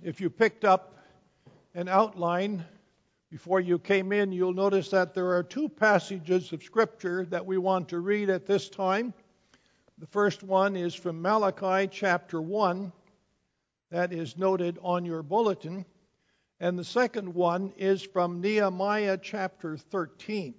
If 0.00 0.20
you 0.20 0.30
picked 0.30 0.64
up 0.64 0.96
an 1.74 1.88
outline 1.88 2.64
before 3.32 3.58
you 3.58 3.80
came 3.80 4.12
in, 4.12 4.30
you'll 4.30 4.54
notice 4.54 4.90
that 4.90 5.12
there 5.12 5.32
are 5.32 5.42
two 5.42 5.68
passages 5.68 6.52
of 6.52 6.62
Scripture 6.62 7.24
that 7.30 7.44
we 7.44 7.58
want 7.58 7.88
to 7.88 7.98
read 7.98 8.30
at 8.30 8.46
this 8.46 8.68
time. 8.68 9.12
The 9.98 10.06
first 10.06 10.44
one 10.44 10.76
is 10.76 10.94
from 10.94 11.20
Malachi 11.20 11.88
chapter 11.88 12.40
1, 12.40 12.92
that 13.90 14.12
is 14.12 14.38
noted 14.38 14.78
on 14.82 15.04
your 15.04 15.24
bulletin. 15.24 15.84
And 16.60 16.78
the 16.78 16.84
second 16.84 17.34
one 17.34 17.72
is 17.76 18.00
from 18.00 18.40
Nehemiah 18.40 19.18
chapter 19.20 19.76
13. 19.76 20.54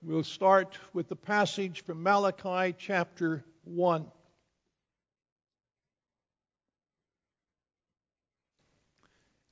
We'll 0.00 0.22
start 0.22 0.78
with 0.92 1.08
the 1.08 1.16
passage 1.16 1.82
from 1.82 2.04
Malachi 2.04 2.72
chapter 2.78 3.44
1. 3.64 4.06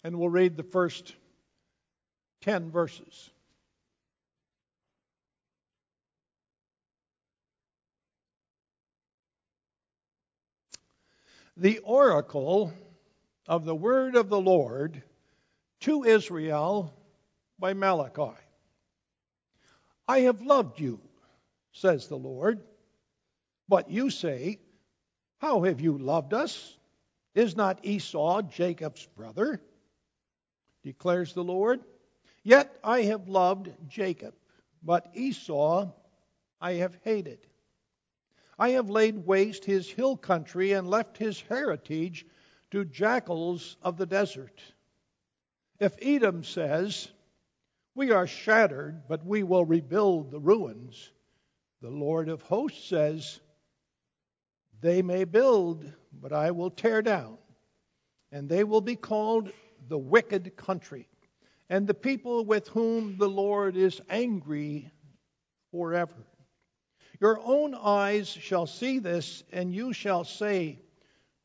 And 0.04 0.18
we'll 0.18 0.28
read 0.28 0.56
the 0.56 0.62
first 0.62 1.14
10 2.42 2.70
verses. 2.70 3.30
The 11.56 11.78
oracle 11.78 12.72
of 13.48 13.64
the 13.64 13.74
word 13.74 14.14
of 14.14 14.28
the 14.28 14.40
Lord 14.40 15.02
to 15.80 16.05
Israel 16.05 16.92
by 17.58 17.72
Malachi. 17.72 18.36
I 20.06 20.20
have 20.20 20.42
loved 20.42 20.80
you, 20.80 21.00
says 21.72 22.08
the 22.08 22.16
Lord. 22.16 22.60
But 23.68 23.91
you 23.91 24.10
say, 24.10 24.58
How 25.38 25.62
have 25.62 25.80
you 25.80 25.96
loved 25.96 26.34
us? 26.34 26.77
Is 27.34 27.56
not 27.56 27.84
Esau 27.84 28.42
Jacob's 28.42 29.06
brother? 29.16 29.62
Declares 30.84 31.32
the 31.32 31.42
Lord. 31.42 31.80
Yet 32.44 32.78
I 32.84 33.02
have 33.02 33.28
loved 33.28 33.72
Jacob, 33.88 34.34
but 34.82 35.10
Esau 35.14 35.90
I 36.60 36.74
have 36.74 36.96
hated. 37.02 37.38
I 38.58 38.70
have 38.70 38.88
laid 38.88 39.27
waste 39.27 39.64
his 39.64 39.90
hill 39.90 40.16
country 40.16 40.72
and 40.72 40.88
left 40.88 41.16
his 41.18 41.40
heritage 41.40 42.24
to 42.70 42.84
jackals 42.84 43.77
of 43.82 43.96
the 43.96 44.06
desert. 44.06 44.62
If 45.80 45.96
Edom 46.00 46.44
says, 46.44 47.08
We 47.94 48.12
are 48.12 48.27
shattered, 48.27 49.02
but 49.08 49.27
we 49.27 49.42
will 49.42 49.64
rebuild 49.64 50.30
the 50.30 50.38
ruins, 50.38 51.10
the 51.80 51.90
Lord 51.90 52.28
of 52.28 52.42
hosts 52.42 52.88
says, 52.88 53.40
They 54.80 55.02
may 55.02 55.24
build, 55.24 55.90
but 56.12 56.32
I 56.32 56.50
will 56.52 56.70
tear 56.70 57.02
down, 57.02 57.38
and 58.30 58.48
they 58.48 58.64
will 58.64 58.80
be 58.80 58.96
called 58.96 59.50
the 59.88 59.98
wicked 59.98 60.56
country, 60.56 61.08
and 61.68 61.86
the 61.86 61.94
people 61.94 62.44
with 62.44 62.68
whom 62.68 63.16
the 63.18 63.28
Lord 63.28 63.77
is 63.77 64.00
angry 64.08 64.90
forever. 65.70 66.27
Your 67.20 67.40
own 67.40 67.74
eyes 67.74 68.28
shall 68.28 68.66
see 68.66 68.98
this, 68.98 69.44
and 69.52 69.74
you 69.74 69.92
shall 69.92 70.24
say, 70.24 70.80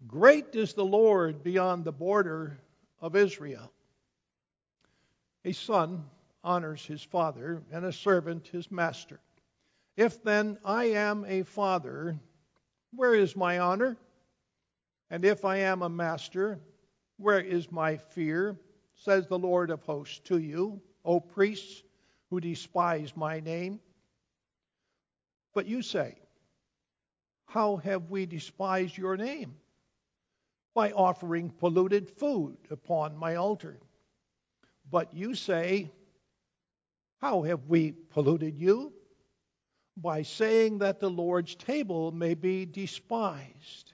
Great 0.08 0.56
is 0.56 0.74
the 0.74 0.86
Lord 0.86 1.44
beyond 1.44 1.84
the 1.84 1.92
border 1.92 2.60
of 3.02 3.16
Israel. 3.16 3.72
A 5.46 5.52
son 5.52 6.06
honors 6.44 6.86
his 6.86 7.04
father, 7.04 7.64
and 7.72 7.86
a 7.86 7.94
servant 7.94 8.48
his 8.48 8.72
master. 8.72 9.20
If 9.98 10.24
then 10.24 10.58
I 10.64 10.86
am 10.86 11.26
a 11.26 11.44
father, 11.44 12.18
where 12.96 13.14
is 13.14 13.36
my 13.36 13.60
honor? 13.60 13.98
And 15.10 15.26
if 15.26 15.44
I 15.44 15.58
am 15.58 15.82
a 15.82 15.90
master, 15.90 16.60
where 17.20 17.42
is 17.42 17.72
my 17.72 17.98
fear? 17.98 18.58
Says 18.96 19.28
the 19.28 19.38
Lord 19.38 19.70
of 19.70 19.84
hosts 19.84 20.20
to 20.26 20.40
you, 20.40 20.82
O 21.06 21.20
priests 21.20 21.84
who 22.30 22.40
despise 22.40 23.16
my 23.16 23.40
name. 23.42 23.80
But 25.54 25.68
you 25.68 25.82
say, 25.82 26.18
How 27.46 27.78
have 27.78 28.10
we 28.10 28.26
despised 28.26 28.98
your 28.98 29.18
name? 29.18 29.56
By 30.74 30.92
offering 30.92 31.50
polluted 31.50 32.10
food 32.10 32.58
upon 32.72 33.18
my 33.18 33.36
altar. 33.36 33.80
But 34.90 35.14
you 35.14 35.36
say, 35.36 35.92
How 37.20 37.42
have 37.42 37.68
we 37.68 37.92
polluted 37.92 38.58
you? 38.58 38.94
By 39.98 40.22
saying 40.22 40.78
that 40.80 41.02
the 41.02 41.10
Lord's 41.10 41.56
table 41.56 42.12
may 42.14 42.34
be 42.34 42.66
despised. 42.66 43.94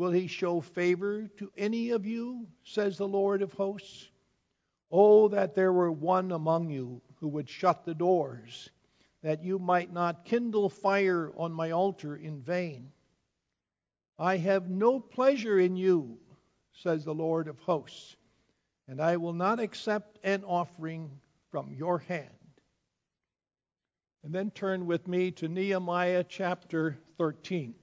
Will 0.00 0.12
he 0.12 0.28
show 0.28 0.62
favor 0.62 1.28
to 1.36 1.52
any 1.58 1.90
of 1.90 2.06
you, 2.06 2.46
says 2.64 2.96
the 2.96 3.06
Lord 3.06 3.42
of 3.42 3.52
hosts? 3.52 4.08
Oh, 4.90 5.28
that 5.28 5.54
there 5.54 5.74
were 5.74 5.92
one 5.92 6.32
among 6.32 6.70
you 6.70 7.02
who 7.16 7.28
would 7.28 7.50
shut 7.50 7.84
the 7.84 7.94
doors, 7.94 8.70
that 9.22 9.44
you 9.44 9.58
might 9.58 9.92
not 9.92 10.24
kindle 10.24 10.70
fire 10.70 11.30
on 11.36 11.52
my 11.52 11.72
altar 11.72 12.16
in 12.16 12.40
vain. 12.40 12.92
I 14.18 14.38
have 14.38 14.70
no 14.70 15.00
pleasure 15.00 15.58
in 15.58 15.76
you, 15.76 16.16
says 16.72 17.04
the 17.04 17.12
Lord 17.12 17.46
of 17.46 17.58
hosts, 17.58 18.16
and 18.88 19.02
I 19.02 19.18
will 19.18 19.34
not 19.34 19.60
accept 19.60 20.18
an 20.24 20.44
offering 20.44 21.10
from 21.50 21.74
your 21.74 21.98
hand. 21.98 22.30
And 24.24 24.32
then 24.32 24.50
turn 24.50 24.86
with 24.86 25.06
me 25.06 25.30
to 25.32 25.46
Nehemiah 25.46 26.24
chapter 26.24 26.96
13. 27.18 27.74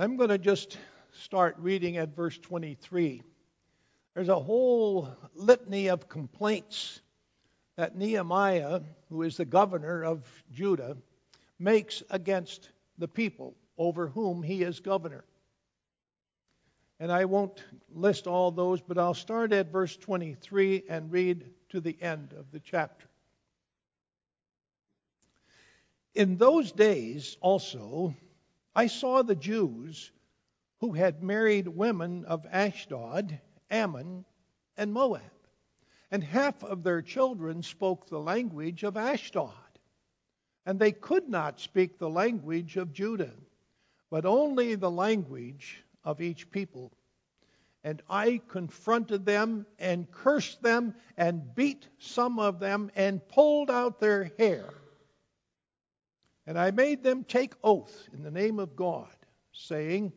I'm 0.00 0.16
going 0.16 0.28
to 0.28 0.38
just 0.38 0.78
start 1.10 1.56
reading 1.58 1.96
at 1.96 2.14
verse 2.14 2.38
23. 2.38 3.20
There's 4.14 4.28
a 4.28 4.38
whole 4.38 5.08
litany 5.34 5.88
of 5.88 6.08
complaints 6.08 7.00
that 7.76 7.96
Nehemiah, 7.96 8.82
who 9.08 9.22
is 9.22 9.36
the 9.36 9.44
governor 9.44 10.04
of 10.04 10.22
Judah, 10.52 10.96
makes 11.58 12.04
against 12.10 12.70
the 12.98 13.08
people 13.08 13.56
over 13.76 14.06
whom 14.06 14.40
he 14.40 14.62
is 14.62 14.78
governor. 14.78 15.24
And 17.00 17.10
I 17.10 17.24
won't 17.24 17.64
list 17.92 18.28
all 18.28 18.52
those, 18.52 18.80
but 18.80 18.98
I'll 18.98 19.14
start 19.14 19.52
at 19.52 19.72
verse 19.72 19.96
23 19.96 20.84
and 20.88 21.10
read 21.10 21.44
to 21.70 21.80
the 21.80 21.96
end 22.00 22.34
of 22.38 22.52
the 22.52 22.60
chapter. 22.60 23.08
In 26.14 26.36
those 26.36 26.70
days 26.70 27.36
also, 27.40 28.14
I 28.78 28.86
saw 28.86 29.22
the 29.22 29.34
Jews 29.34 30.12
who 30.78 30.92
had 30.92 31.20
married 31.20 31.66
women 31.66 32.24
of 32.26 32.46
Ashdod, 32.46 33.40
Ammon, 33.72 34.24
and 34.76 34.92
Moab, 34.92 35.20
and 36.12 36.22
half 36.22 36.62
of 36.62 36.84
their 36.84 37.02
children 37.02 37.64
spoke 37.64 38.06
the 38.06 38.20
language 38.20 38.84
of 38.84 38.96
Ashdod. 38.96 39.50
And 40.64 40.78
they 40.78 40.92
could 40.92 41.28
not 41.28 41.58
speak 41.58 41.98
the 41.98 42.08
language 42.08 42.76
of 42.76 42.92
Judah, 42.92 43.34
but 44.10 44.24
only 44.24 44.76
the 44.76 44.92
language 44.92 45.82
of 46.04 46.20
each 46.20 46.48
people. 46.52 46.92
And 47.82 48.00
I 48.08 48.40
confronted 48.46 49.26
them 49.26 49.66
and 49.80 50.08
cursed 50.12 50.62
them 50.62 50.94
and 51.16 51.52
beat 51.56 51.88
some 51.98 52.38
of 52.38 52.60
them 52.60 52.92
and 52.94 53.26
pulled 53.26 53.72
out 53.72 53.98
their 53.98 54.30
hair 54.38 54.70
and 56.48 56.58
I 56.58 56.70
made 56.70 57.02
them 57.02 57.24
take 57.24 57.52
oath 57.62 58.08
in 58.14 58.22
the 58.22 58.30
name 58.30 58.58
of 58.58 58.74
God, 58.74 59.14
saying, 59.52 60.14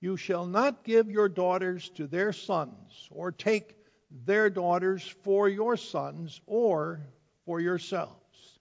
You 0.00 0.16
shall 0.16 0.44
not 0.44 0.82
give 0.82 1.08
your 1.08 1.28
daughters 1.28 1.88
to 1.90 2.08
their 2.08 2.32
sons, 2.32 3.08
or 3.12 3.30
take 3.30 3.76
their 4.24 4.50
daughters 4.50 5.14
for 5.22 5.48
your 5.48 5.76
sons, 5.76 6.40
or 6.46 7.06
for 7.46 7.60
yourselves. 7.60 8.58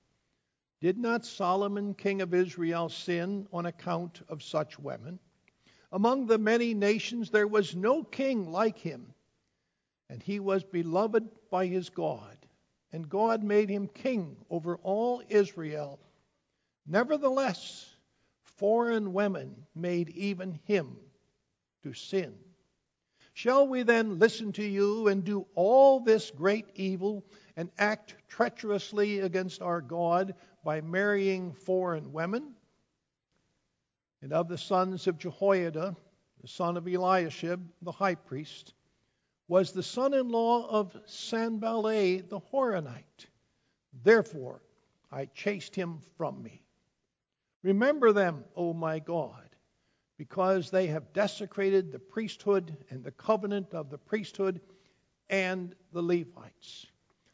Did 0.80 1.00
not 1.00 1.26
Solomon, 1.26 1.96
king 1.96 2.22
of 2.22 2.36
Israel, 2.36 2.88
sin 2.88 3.48
on 3.52 3.66
account 3.66 4.22
of 4.30 4.44
such 4.44 4.78
women? 4.78 5.18
Among 5.92 6.28
the 6.28 6.38
many 6.38 6.76
nations 6.76 7.32
there 7.32 7.48
was 7.48 7.76
no 7.76 8.04
king 8.04 8.52
like 8.52 8.78
him, 8.78 9.12
and 10.08 10.22
he 10.22 10.40
was 10.40 10.64
beloved 10.64 11.28
by 11.50 11.66
his 11.66 11.90
God, 11.90 12.38
and 12.94 13.10
God 13.10 13.42
made 13.42 13.70
him 13.70 13.88
king 13.88 14.38
over 14.52 14.76
all 14.84 15.24
Israel. 15.30 16.00
Nevertheless, 16.88 17.96
foreign 18.44 19.14
women 19.14 19.66
made 19.76 20.10
even 20.10 20.60
him 20.66 20.98
to 21.84 21.94
sin. 21.94 22.36
Shall 23.34 23.68
we 23.68 23.84
then 23.84 24.20
listen 24.20 24.52
to 24.54 24.64
you 24.64 25.08
and 25.08 25.24
do 25.24 25.48
all 25.56 26.00
this 26.00 26.32
great 26.32 26.66
evil 26.76 27.26
and 27.56 27.72
act 27.78 28.16
treacherously 28.28 29.20
against 29.20 29.62
our 29.62 29.82
God 29.82 30.36
by 30.64 30.82
marrying 30.82 31.54
foreign 31.54 32.12
women? 32.12 32.54
And 34.22 34.34
of 34.34 34.48
the 34.48 34.58
sons 34.58 35.08
of 35.08 35.18
Jehoiada, 35.18 35.96
the 36.42 36.48
son 36.48 36.78
of 36.78 36.88
Eliashib, 36.88 37.68
the 37.82 37.92
high 37.92 38.16
priest, 38.16 38.74
was 39.48 39.72
the 39.72 39.84
son 39.84 40.14
in 40.14 40.30
law 40.30 40.68
of 40.70 40.96
Sanballat 41.06 42.30
the 42.30 42.40
Horonite. 42.40 43.28
Therefore 44.04 44.62
I 45.12 45.26
chased 45.26 45.76
him 45.76 46.00
from 46.18 46.42
me. 46.44 46.61
Remember 47.64 48.12
them, 48.12 48.44
O 48.56 48.74
my 48.74 49.00
God, 49.00 49.50
because 50.18 50.72
they 50.72 50.88
have 50.88 51.14
desecrated 51.14 51.92
the 51.92 52.00
priesthood 52.00 52.76
and 52.90 53.04
the 53.04 53.12
covenant 53.12 53.74
of 53.74 53.90
the 53.90 53.98
priesthood 53.98 54.62
and 55.30 55.76
the 55.94 56.02
Levites. 56.02 56.88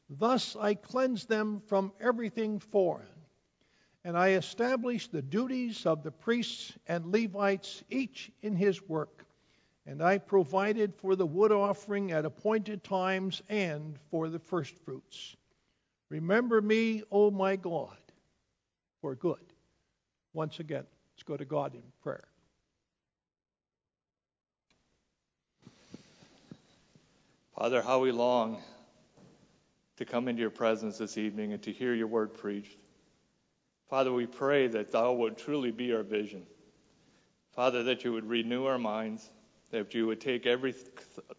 Thus 0.09 0.55
I 0.55 0.73
cleansed 0.73 1.29
them 1.29 1.61
from 1.67 1.93
everything 1.99 2.59
foreign, 2.59 3.07
and 4.03 4.17
I 4.17 4.31
established 4.31 5.11
the 5.11 5.21
duties 5.21 5.85
of 5.85 6.03
the 6.03 6.11
priests 6.11 6.73
and 6.87 7.11
Levites, 7.11 7.83
each 7.89 8.31
in 8.41 8.55
his 8.55 8.87
work, 8.87 9.25
and 9.85 10.01
I 10.01 10.17
provided 10.17 10.93
for 10.95 11.15
the 11.15 11.25
wood 11.25 11.51
offering 11.51 12.11
at 12.11 12.25
appointed 12.25 12.83
times 12.83 13.41
and 13.49 13.97
for 14.09 14.29
the 14.29 14.39
firstfruits. 14.39 15.35
Remember 16.09 16.61
me, 16.61 17.03
O 17.11 17.31
my 17.31 17.55
God, 17.55 17.97
for 19.01 19.15
good. 19.15 19.39
Once 20.37 20.59
again, 20.59 20.83
let's 21.15 21.23
go 21.23 21.35
to 21.35 21.45
God 21.45 21.73
in 21.73 21.81
prayer. 22.03 22.27
Father, 27.57 27.81
how 27.81 27.97
we 27.97 28.11
long 28.11 28.61
to 29.95 30.05
come 30.05 30.27
into 30.27 30.41
your 30.41 30.51
presence 30.51 30.99
this 30.99 31.17
evening 31.17 31.53
and 31.53 31.63
to 31.63 31.71
hear 31.71 31.95
your 31.95 32.05
word 32.05 32.35
preached. 32.35 32.77
Father, 33.89 34.13
we 34.13 34.27
pray 34.27 34.67
that 34.67 34.91
thou 34.91 35.11
would 35.11 35.39
truly 35.39 35.71
be 35.71 35.91
our 35.91 36.03
vision. 36.03 36.43
Father, 37.55 37.81
that 37.81 38.03
you 38.03 38.13
would 38.13 38.29
renew 38.29 38.65
our 38.65 38.77
minds, 38.77 39.31
that 39.71 39.91
you 39.95 40.05
would 40.05 40.21
take 40.21 40.45
every 40.45 40.75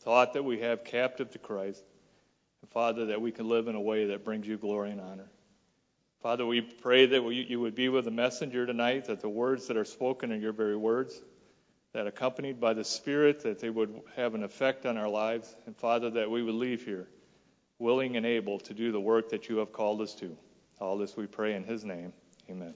thought 0.00 0.32
that 0.32 0.42
we 0.42 0.58
have 0.58 0.82
captive 0.82 1.30
to 1.30 1.38
Christ. 1.38 1.84
And 2.62 2.70
Father, 2.72 3.06
that 3.06 3.20
we 3.20 3.30
can 3.30 3.48
live 3.48 3.68
in 3.68 3.76
a 3.76 3.80
way 3.80 4.06
that 4.06 4.24
brings 4.24 4.48
you 4.48 4.58
glory 4.58 4.90
and 4.90 5.00
honor. 5.00 5.30
Father, 6.22 6.44
we 6.44 6.60
pray 6.60 7.06
that 7.06 7.22
you 7.32 7.60
would 7.60 7.76
be 7.76 7.88
with 7.88 8.04
the 8.04 8.10
messenger 8.10 8.66
tonight, 8.66 9.04
that 9.04 9.20
the 9.20 9.28
words 9.28 9.68
that 9.68 9.76
are 9.76 9.84
spoken 9.84 10.32
are 10.32 10.36
your 10.36 10.52
very 10.52 10.76
words, 10.76 11.20
that 11.92 12.06
accompanied 12.08 12.60
by 12.60 12.74
the 12.74 12.84
Spirit, 12.84 13.42
that 13.44 13.60
they 13.60 13.70
would 13.70 14.00
have 14.16 14.34
an 14.34 14.42
effect 14.42 14.84
on 14.84 14.96
our 14.96 15.08
lives. 15.08 15.54
And 15.66 15.76
Father, 15.76 16.10
that 16.10 16.30
we 16.30 16.42
would 16.42 16.54
leave 16.54 16.84
here 16.84 17.08
willing 17.78 18.16
and 18.16 18.26
able 18.26 18.58
to 18.58 18.74
do 18.74 18.90
the 18.90 19.00
work 19.00 19.30
that 19.30 19.48
you 19.48 19.58
have 19.58 19.72
called 19.72 20.00
us 20.00 20.14
to. 20.16 20.36
All 20.80 20.98
this 20.98 21.16
we 21.16 21.26
pray 21.26 21.54
in 21.54 21.62
his 21.62 21.84
name. 21.84 22.12
Amen. 22.50 22.74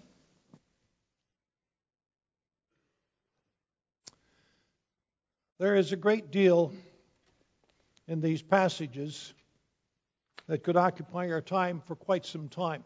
There 5.58 5.74
is 5.74 5.92
a 5.92 5.96
great 5.96 6.30
deal 6.30 6.72
in 8.08 8.20
these 8.20 8.42
passages 8.42 9.32
that 10.46 10.62
could 10.64 10.76
occupy 10.76 11.30
our 11.30 11.40
time 11.40 11.82
for 11.86 11.94
quite 11.94 12.26
some 12.26 12.48
time. 12.48 12.84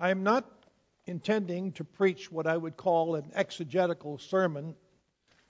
I 0.00 0.10
am 0.10 0.22
not 0.22 0.44
intending 1.06 1.72
to 1.72 1.82
preach 1.82 2.30
what 2.30 2.46
I 2.46 2.56
would 2.56 2.76
call 2.76 3.16
an 3.16 3.32
exegetical 3.34 4.16
sermon, 4.16 4.76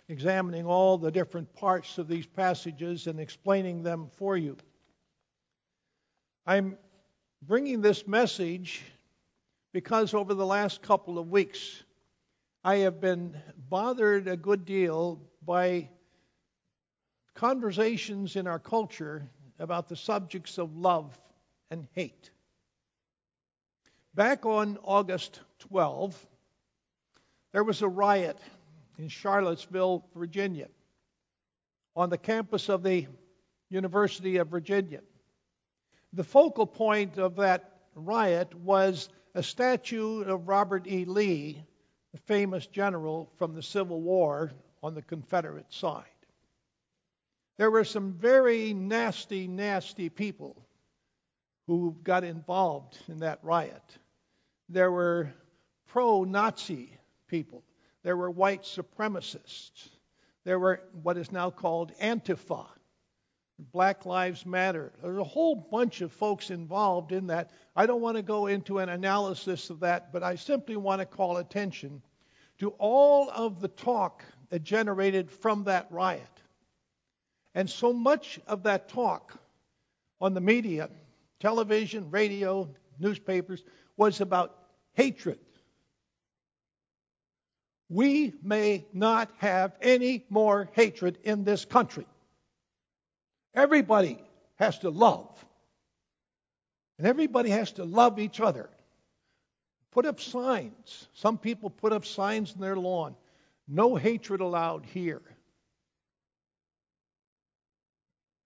examining 0.09 0.65
all 0.65 0.97
the 0.97 1.11
different 1.11 1.53
parts 1.53 1.99
of 1.99 2.09
these 2.09 2.27
passages 2.27 3.09
and 3.09 3.21
explaining 3.21 3.83
them 3.83 4.09
for 4.17 4.39
you. 4.39 4.57
I'm 6.47 6.79
bringing 7.43 7.83
this 7.83 8.07
message 8.07 8.83
because 9.73 10.15
over 10.15 10.33
the 10.33 10.47
last 10.47 10.81
couple 10.81 11.19
of 11.19 11.29
weeks, 11.29 11.83
I 12.65 12.77
have 12.77 13.03
been 13.03 13.37
bothered 13.69 14.29
a 14.29 14.37
good 14.37 14.65
deal 14.65 15.21
by 15.45 15.91
conversations 17.35 18.37
in 18.37 18.47
our 18.47 18.59
culture 18.59 19.29
about 19.59 19.89
the 19.89 19.97
subjects 19.97 20.57
of 20.57 20.75
love 20.75 21.19
and 21.71 21.87
hate. 21.93 22.31
Back 24.15 24.47
on 24.47 24.79
August 24.83 25.41
12, 25.61 26.27
there 27.53 27.65
was 27.65 27.83
a 27.83 27.89
riot 27.89 28.39
in 28.99 29.09
Charlottesville, 29.09 30.05
Virginia, 30.15 30.69
on 31.95 32.11
the 32.11 32.19
campus 32.19 32.69
of 32.69 32.83
the 32.83 33.07
University 33.71 34.39
of 34.39 34.49
Virginia. 34.49 35.01
The 36.13 36.25
focal 36.25 36.67
point 36.67 37.19
of 37.19 37.37
that 37.37 37.81
riot 37.95 38.55
was 38.55 39.09
a 39.35 39.43
statue 39.43 40.23
of 40.23 40.49
Robert 40.49 40.87
E. 40.87 41.05
Lee, 41.05 41.63
the 42.13 42.19
famous 42.19 42.67
general 42.67 43.31
from 43.37 43.55
the 43.55 43.63
Civil 43.63 44.01
War 44.01 44.51
on 44.83 44.95
the 44.95 45.03
Confederate 45.03 45.73
side. 45.73 46.05
There 47.57 47.71
were 47.71 47.85
some 47.85 48.13
very 48.13 48.73
nasty, 48.73 49.47
nasty 49.47 50.09
people 50.09 50.68
who 51.69 51.95
got 52.03 52.25
involved 52.25 52.99
in 53.09 53.19
that 53.19 53.39
riot. 53.43 53.99
There 54.71 54.91
were 54.91 55.33
pro 55.87 56.25
Nazi 56.25 56.99
people, 57.29 57.63
there 58.03 58.17
were 58.17 58.31
white 58.31 58.63
supremacists, 58.63 59.91
there 60.45 60.59
were 60.59 60.81
what 61.03 61.19
is 61.19 61.31
now 61.31 61.51
called 61.51 61.93
Antifa 62.03 62.67
Black 63.59 64.07
Lives 64.07 64.47
Matter. 64.47 64.93
There's 65.03 65.19
a 65.19 65.25
whole 65.25 65.55
bunch 65.55 66.01
of 66.01 66.11
folks 66.11 66.51
involved 66.51 67.13
in 67.13 67.27
that. 67.27 67.51
I 67.77 67.85
don't 67.87 68.01
want 68.01 68.17
to 68.17 68.23
go 68.23 68.47
into 68.47 68.79
an 68.79 68.89
analysis 68.89 69.69
of 69.69 69.81
that, 69.81 70.11
but 70.11 70.23
I 70.23 70.37
simply 70.37 70.77
want 70.77 71.01
to 71.01 71.07
call 71.07 71.37
attention 71.37 72.03
to 72.61 72.71
all 72.79 73.31
of 73.31 73.61
the 73.61 73.69
talk 73.69 74.25
that 74.49 74.63
generated 74.63 75.31
from 75.31 75.65
that 75.65 75.87
riot. 75.91 76.23
And 77.55 77.69
so 77.69 77.93
much 77.93 78.41
of 78.47 78.63
that 78.63 78.89
talk 78.89 79.39
on 80.21 80.33
the 80.33 80.41
media, 80.41 80.89
television, 81.41 82.11
radio, 82.11 82.69
newspapers, 82.99 83.63
was 83.97 84.21
about 84.21 84.57
hatred. 84.95 85.39
We 87.89 88.35
may 88.43 88.87
not 88.93 89.31
have 89.39 89.73
any 89.81 90.27
more 90.29 90.69
hatred 90.73 91.19
in 91.23 91.45
this 91.45 91.65
country. 91.65 92.07
Everybody 93.55 94.19
has 94.57 94.79
to 94.81 94.91
love. 94.91 95.45
And 96.99 97.07
everybody 97.07 97.51
has 97.51 97.73
to 97.73 97.85
love 97.85 98.19
each 98.19 98.41
other. 98.41 98.69
Put 99.93 100.05
up 100.05 100.21
signs. 100.21 101.09
Some 101.15 101.39
people 101.39 101.71
put 101.71 101.93
up 101.93 102.05
signs 102.05 102.53
in 102.55 102.61
their 102.61 102.77
lawn. 102.77 103.15
No 103.67 103.97
hatred 103.97 104.41
allowed 104.41 104.85
here. 104.85 105.23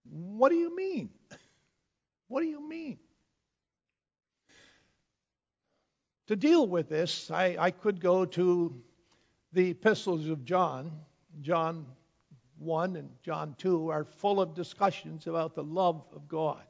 What 0.08 0.50
do 0.50 0.56
you 0.56 0.76
mean? 0.76 1.11
What 2.32 2.40
do 2.40 2.48
you 2.48 2.66
mean? 2.66 2.96
To 6.28 6.34
deal 6.34 6.66
with 6.66 6.88
this, 6.88 7.30
I, 7.30 7.56
I 7.58 7.70
could 7.70 8.00
go 8.00 8.24
to 8.24 8.74
the 9.52 9.68
epistles 9.68 10.26
of 10.30 10.42
John, 10.42 10.92
John 11.42 11.84
1 12.58 12.96
and 12.96 13.10
John 13.22 13.54
2 13.58 13.90
are 13.90 14.06
full 14.06 14.40
of 14.40 14.54
discussions 14.54 15.26
about 15.26 15.54
the 15.54 15.62
love 15.62 16.06
of 16.16 16.26
God. 16.26 16.64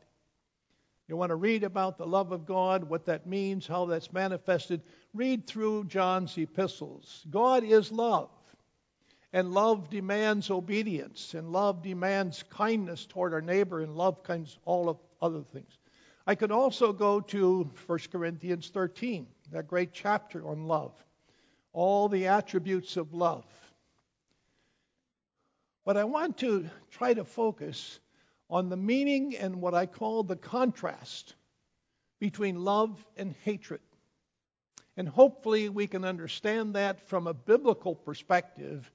You 1.06 1.16
want 1.16 1.30
to 1.30 1.36
read 1.36 1.62
about 1.62 1.96
the 1.96 2.08
love 2.08 2.32
of 2.32 2.44
God, 2.44 2.82
what 2.82 3.04
that 3.04 3.28
means, 3.28 3.64
how 3.64 3.84
that's 3.84 4.12
manifested, 4.12 4.82
read 5.14 5.46
through 5.46 5.84
John's 5.84 6.36
epistles. 6.38 7.24
God 7.30 7.62
is 7.62 7.92
love. 7.92 8.30
And 9.32 9.54
love 9.54 9.90
demands 9.90 10.50
obedience, 10.50 11.34
and 11.34 11.52
love 11.52 11.82
demands 11.84 12.42
kindness 12.50 13.06
toward 13.06 13.32
our 13.32 13.40
neighbor, 13.40 13.80
and 13.80 13.94
love 13.94 14.24
kinds 14.24 14.58
all 14.64 14.88
of 14.88 14.98
other 15.22 15.42
things. 15.52 15.78
I 16.26 16.34
could 16.34 16.52
also 16.52 16.92
go 16.92 17.20
to 17.20 17.70
1 17.86 17.98
Corinthians 18.10 18.68
13, 18.68 19.26
that 19.52 19.66
great 19.66 19.92
chapter 19.92 20.46
on 20.46 20.66
love. 20.66 20.92
All 21.72 22.08
the 22.08 22.26
attributes 22.26 22.96
of 22.98 23.14
love. 23.14 23.46
But 25.84 25.96
I 25.96 26.04
want 26.04 26.38
to 26.38 26.68
try 26.90 27.14
to 27.14 27.24
focus 27.24 27.98
on 28.50 28.68
the 28.68 28.76
meaning 28.76 29.36
and 29.36 29.62
what 29.62 29.74
I 29.74 29.86
call 29.86 30.22
the 30.22 30.36
contrast 30.36 31.34
between 32.20 32.62
love 32.62 33.04
and 33.16 33.34
hatred. 33.42 33.80
And 34.96 35.08
hopefully 35.08 35.70
we 35.70 35.86
can 35.86 36.04
understand 36.04 36.74
that 36.74 37.08
from 37.08 37.26
a 37.26 37.34
biblical 37.34 37.94
perspective 37.94 38.92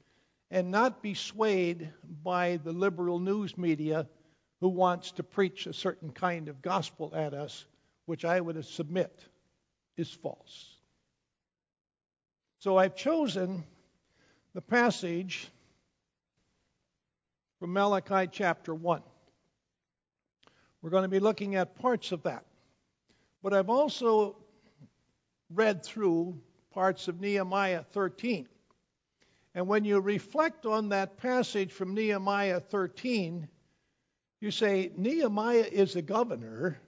and 0.51 0.71
not 0.71 1.01
be 1.01 1.13
swayed 1.13 1.89
by 2.23 2.57
the 2.63 2.71
liberal 2.71 3.19
news 3.19 3.57
media 3.57 4.07
who 4.59 4.69
wants 4.69 5.11
to 5.13 5.23
preach 5.23 5.67
a 5.67 5.73
certain 5.73 6.11
kind 6.11 6.49
of 6.49 6.61
gospel 6.61 7.13
at 7.15 7.33
us, 7.33 7.65
which 8.05 8.25
I 8.25 8.39
would 8.41 8.63
submit 8.65 9.23
is 9.97 10.09
false. 10.09 10.75
So 12.59 12.77
I've 12.77 12.95
chosen 12.95 13.63
the 14.53 14.61
passage 14.61 15.49
from 17.59 17.73
Malachi 17.73 18.27
chapter 18.31 18.73
1. 18.73 19.01
We're 20.81 20.89
going 20.89 21.03
to 21.03 21.09
be 21.09 21.19
looking 21.19 21.55
at 21.55 21.75
parts 21.79 22.11
of 22.11 22.23
that. 22.23 22.45
But 23.43 23.53
I've 23.53 23.69
also 23.69 24.37
read 25.49 25.83
through 25.83 26.39
parts 26.71 27.07
of 27.07 27.19
Nehemiah 27.19 27.83
13. 27.91 28.47
And 29.55 29.67
when 29.67 29.85
you 29.85 29.99
reflect 29.99 30.65
on 30.65 30.89
that 30.89 31.17
passage 31.17 31.71
from 31.71 31.93
Nehemiah 31.93 32.59
13, 32.59 33.47
you 34.39 34.51
say, 34.51 34.91
Nehemiah 34.95 35.67
is 35.71 35.95
a 35.95 36.01
governor, 36.01 36.79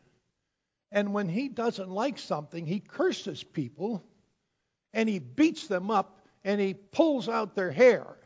and 0.92 1.14
when 1.14 1.30
he 1.30 1.50
doesn't 1.50 1.90
like 1.90 2.18
something, 2.18 2.66
he 2.66 2.80
curses 2.80 3.44
people, 3.44 4.04
and 4.94 5.08
he 5.10 5.20
beats 5.20 5.68
them 5.68 5.92
up, 5.92 6.22
and 6.44 6.60
he 6.60 6.74
pulls 6.74 7.28
out 7.28 7.56
their 7.56 7.72
hair. 7.72 8.18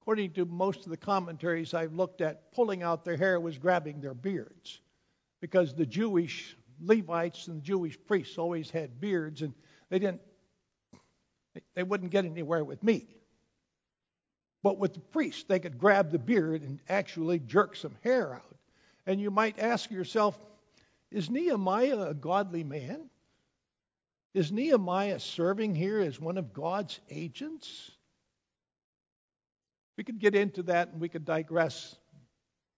According 0.00 0.32
to 0.32 0.44
most 0.44 0.84
of 0.84 0.90
the 0.90 0.96
commentaries 0.96 1.74
I've 1.74 1.94
looked 1.94 2.20
at, 2.20 2.52
pulling 2.52 2.82
out 2.82 3.04
their 3.04 3.16
hair 3.16 3.38
was 3.38 3.58
grabbing 3.58 4.00
their 4.00 4.14
beards, 4.14 4.80
because 5.40 5.74
the 5.74 5.86
Jewish 5.86 6.56
Levites 6.80 7.48
and 7.48 7.58
the 7.58 7.64
Jewish 7.64 7.98
priests 8.06 8.38
always 8.38 8.70
had 8.70 9.00
beards, 9.00 9.42
and 9.42 9.54
they 9.90 9.98
didn't, 9.98 10.20
they 11.74 11.82
wouldn't 11.82 12.10
get 12.10 12.24
anywhere 12.24 12.64
with 12.64 12.82
me. 12.82 13.06
But 14.62 14.78
with 14.78 14.94
the 14.94 15.00
priest, 15.00 15.48
they 15.48 15.58
could 15.58 15.78
grab 15.78 16.10
the 16.10 16.18
beard 16.18 16.62
and 16.62 16.78
actually 16.88 17.40
jerk 17.40 17.74
some 17.74 17.96
hair 18.02 18.34
out. 18.34 18.56
And 19.06 19.20
you 19.20 19.30
might 19.30 19.58
ask 19.58 19.90
yourself, 19.90 20.38
is 21.10 21.28
Nehemiah 21.28 22.00
a 22.00 22.14
godly 22.14 22.62
man? 22.62 23.10
Is 24.34 24.52
Nehemiah 24.52 25.18
serving 25.18 25.74
here 25.74 26.00
as 26.00 26.20
one 26.20 26.38
of 26.38 26.52
God's 26.52 27.00
agents? 27.10 27.90
We 29.98 30.04
could 30.04 30.20
get 30.20 30.34
into 30.34 30.62
that 30.64 30.88
and 30.88 31.00
we 31.00 31.08
could 31.08 31.24
digress, 31.24 31.96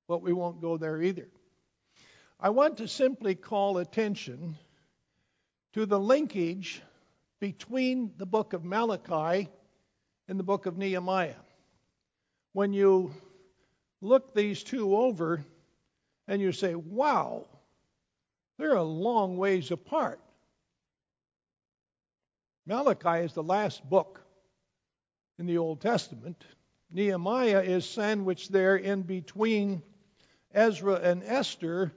but 0.09 0.23
we 0.23 0.33
won't 0.33 0.61
go 0.61 0.79
there 0.79 1.01
either. 1.01 1.29
I 2.41 2.51
want 2.51 2.79
to 2.79 2.89
simply 2.89 3.35
call 3.35 3.79
attention 3.79 4.57
to 5.75 5.87
the 5.87 6.01
linkage 6.01 6.83
between 7.41 8.13
the 8.17 8.27
book 8.27 8.53
of 8.53 8.65
Malachi 8.65 9.49
and 10.27 10.39
the 10.39 10.45
book 10.45 10.67
of 10.67 10.77
Nehemiah 10.77 11.35
when 12.55 12.73
you 12.73 13.13
look 14.01 14.33
these 14.33 14.63
two 14.63 14.97
over 14.97 15.45
and 16.27 16.41
you 16.41 16.53
say, 16.53 16.75
wow, 16.75 17.45
they're 18.57 18.77
a 18.77 18.83
long 18.83 19.37
ways 19.37 19.71
apart. 19.71 20.21
Malachi 22.65 23.25
is 23.25 23.35
the 23.35 23.43
last 23.43 23.87
book 23.91 24.23
in 25.39 25.47
the 25.47 25.59
Old 25.59 25.81
Testament. 25.81 26.45
Nehemiah 26.91 27.61
is 27.61 27.85
sandwiched 27.85 28.53
there 28.53 28.77
in 28.77 29.03
between 29.03 29.83
Ezra 30.53 30.95
and 30.95 31.25
Esther, 31.25 31.93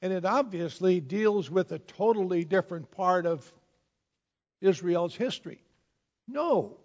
and 0.00 0.12
it 0.12 0.24
obviously 0.24 1.00
deals 1.00 1.50
with 1.50 1.72
a 1.72 1.80
totally 1.80 2.44
different 2.44 2.88
part 2.92 3.26
of 3.26 3.52
Israel's 4.60 5.16
history. 5.16 5.60
No, 6.28 6.76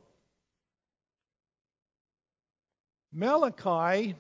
Malachi, 3.14 4.16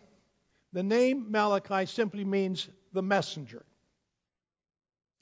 the 0.71 0.83
name 0.83 1.31
Malachi 1.31 1.85
simply 1.87 2.23
means 2.23 2.67
the 2.93 3.01
messenger. 3.01 3.65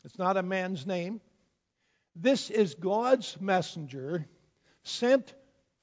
It's 0.04 0.18
not 0.18 0.38
a 0.38 0.44
man's 0.44 0.86
name. 0.86 1.22
This 2.16 2.50
is 2.50 2.76
God's 2.76 3.40
messenger 3.40 4.28
sent 4.84 5.34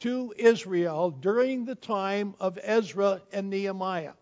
to 0.00 0.34
Israel 0.36 1.10
during 1.10 1.64
the 1.64 1.74
time 1.74 2.34
of 2.38 2.58
Ezra 2.62 3.22
and 3.32 3.48
Nehemiah. 3.48 4.12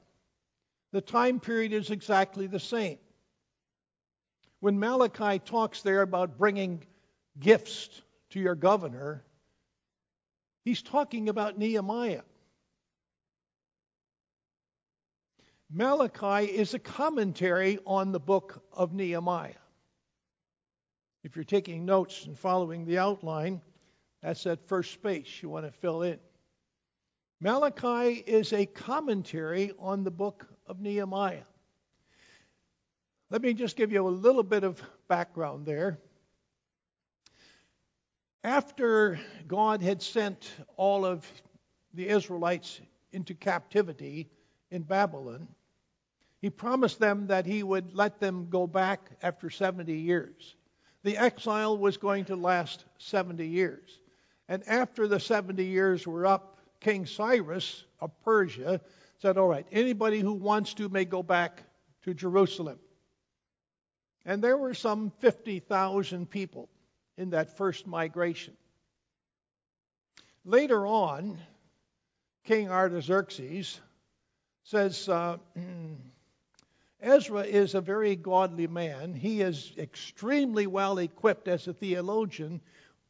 The 0.93 1.01
time 1.01 1.41
period 1.41 1.73
is 1.73 1.91
exactly 1.91 2.47
the 2.47 2.61
same. 2.61 2.99
When 4.61 4.79
Malachi 4.79 5.39
talks 5.39 5.83
there 5.83 6.03
about 6.03 6.39
bringing 6.39 6.85
gifts 7.39 7.89
to 8.31 8.41
your 8.41 8.55
governor, 8.55 9.25
he's 10.65 10.83
talking 10.83 11.29
about 11.29 11.59
Nehemiah. 11.59 12.23
Malachi 15.71 16.45
is 16.45 16.75
a 16.75 16.79
commentary 16.79 17.79
on 17.87 18.13
the 18.13 18.21
book 18.21 18.63
of 18.73 18.93
Nehemiah. 18.93 19.53
If 21.25 21.35
you're 21.35 21.45
taking 21.45 21.85
notes 21.85 22.25
and 22.27 22.39
following 22.39 22.85
the 22.85 22.99
outline, 22.99 23.61
that's 24.23 24.45
that 24.45 24.69
first 24.69 24.93
space 24.93 25.43
you 25.43 25.49
want 25.49 25.67
to 25.67 25.73
fill 25.73 26.03
in. 26.03 26.19
Malachi 27.41 28.23
is 28.27 28.53
a 28.53 28.65
commentary 28.65 29.73
on 29.79 30.05
the 30.05 30.11
book 30.11 30.47
of 30.67 30.81
Nehemiah. 30.81 31.43
Let 33.29 33.43
me 33.43 33.53
just 33.53 33.77
give 33.77 33.91
you 33.91 34.07
a 34.07 34.09
little 34.09 34.45
bit 34.45 34.63
of 34.63 34.81
background 35.09 35.67
there. 35.67 35.99
After 38.45 39.19
God 39.49 39.83
had 39.83 40.01
sent 40.01 40.49
all 40.77 41.05
of 41.05 41.27
the 41.93 42.09
Israelites 42.09 42.81
into 43.11 43.35
captivity 43.35 44.31
in 44.71 44.83
Babylon, 44.83 45.49
he 46.41 46.51
promised 46.51 46.99
them 46.99 47.27
that 47.29 47.47
he 47.47 47.63
would 47.63 47.95
let 47.95 48.21
them 48.21 48.49
go 48.51 48.67
back 48.67 49.11
after 49.23 49.51
70 49.51 49.93
years. 49.93 50.55
The 51.03 51.17
exile 51.17 51.79
was 51.79 51.97
going 51.97 52.27
to 52.27 52.37
last 52.37 52.85
70 52.99 53.47
years. 53.47 54.01
And 54.49 54.63
after 54.69 55.09
the 55.09 55.21
70 55.21 55.65
years 55.65 56.07
were 56.07 56.27
up, 56.27 56.59
King 56.81 57.07
Cyrus 57.07 57.85
of 58.01 58.11
Persia 58.23 58.81
said, 59.19 59.39
All 59.39 59.49
right, 59.49 59.67
anybody 59.73 60.21
who 60.21 60.35
wants 60.35 60.75
to 60.75 60.89
may 60.89 61.05
go 61.05 61.23
back 61.23 61.63
to 62.03 62.15
Jerusalem. 62.15 62.79
And 64.25 64.43
there 64.43 64.57
were 64.57 64.75
some 64.75 65.13
50,000 65.21 66.29
people 66.29 66.69
in 67.17 67.31
that 67.31 67.57
first 67.57 67.87
migration. 67.87 68.55
Later 70.45 70.87
on, 70.87 71.39
King 72.45 72.71
Artaxerxes 72.71 73.81
says, 74.67 75.09
uh, 75.09 75.37
Ezra 77.01 77.43
is 77.43 77.75
a 77.75 77.81
very 77.81 78.17
godly 78.17 78.67
man. 78.67 79.15
He 79.15 79.41
is 79.41 79.73
extremely 79.79 80.67
well 80.67 80.99
equipped 80.99 81.47
as 81.47 81.69
a 81.69 81.73
theologian. 81.73 82.61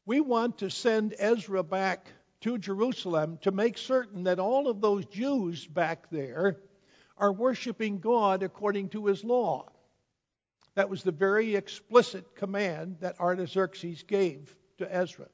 We 0.04 0.20
want 0.20 0.58
to 0.58 0.70
send 0.70 1.14
Ezra 1.18 1.62
back 1.62 2.08
to 2.42 2.58
Jerusalem 2.58 3.38
to 3.42 3.52
make 3.52 3.78
certain 3.78 4.24
that 4.24 4.38
all 4.38 4.68
of 4.68 4.82
those 4.82 5.06
Jews 5.06 5.66
back 5.66 6.10
there 6.10 6.58
are 7.16 7.32
worshiping 7.32 8.00
God 8.00 8.42
according 8.42 8.90
to 8.90 9.06
his 9.06 9.24
law. 9.24 9.70
That 10.74 10.90
was 10.90 11.02
the 11.02 11.10
very 11.10 11.56
explicit 11.56 12.36
command 12.36 12.98
that 13.00 13.18
Artaxerxes 13.18 14.02
gave 14.02 14.54
to 14.76 14.94
Ezra. 14.94 15.28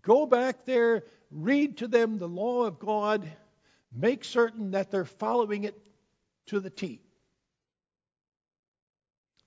Go 0.00 0.24
back 0.24 0.64
there, 0.64 1.04
read 1.30 1.76
to 1.78 1.88
them 1.88 2.16
the 2.16 2.28
law 2.28 2.64
of 2.64 2.78
God, 2.78 3.30
make 3.94 4.24
certain 4.24 4.72
that 4.72 4.90
they're 4.90 5.04
following 5.04 5.64
it 5.64 5.78
to 6.46 6.60
the 6.60 6.70
T. 6.70 7.00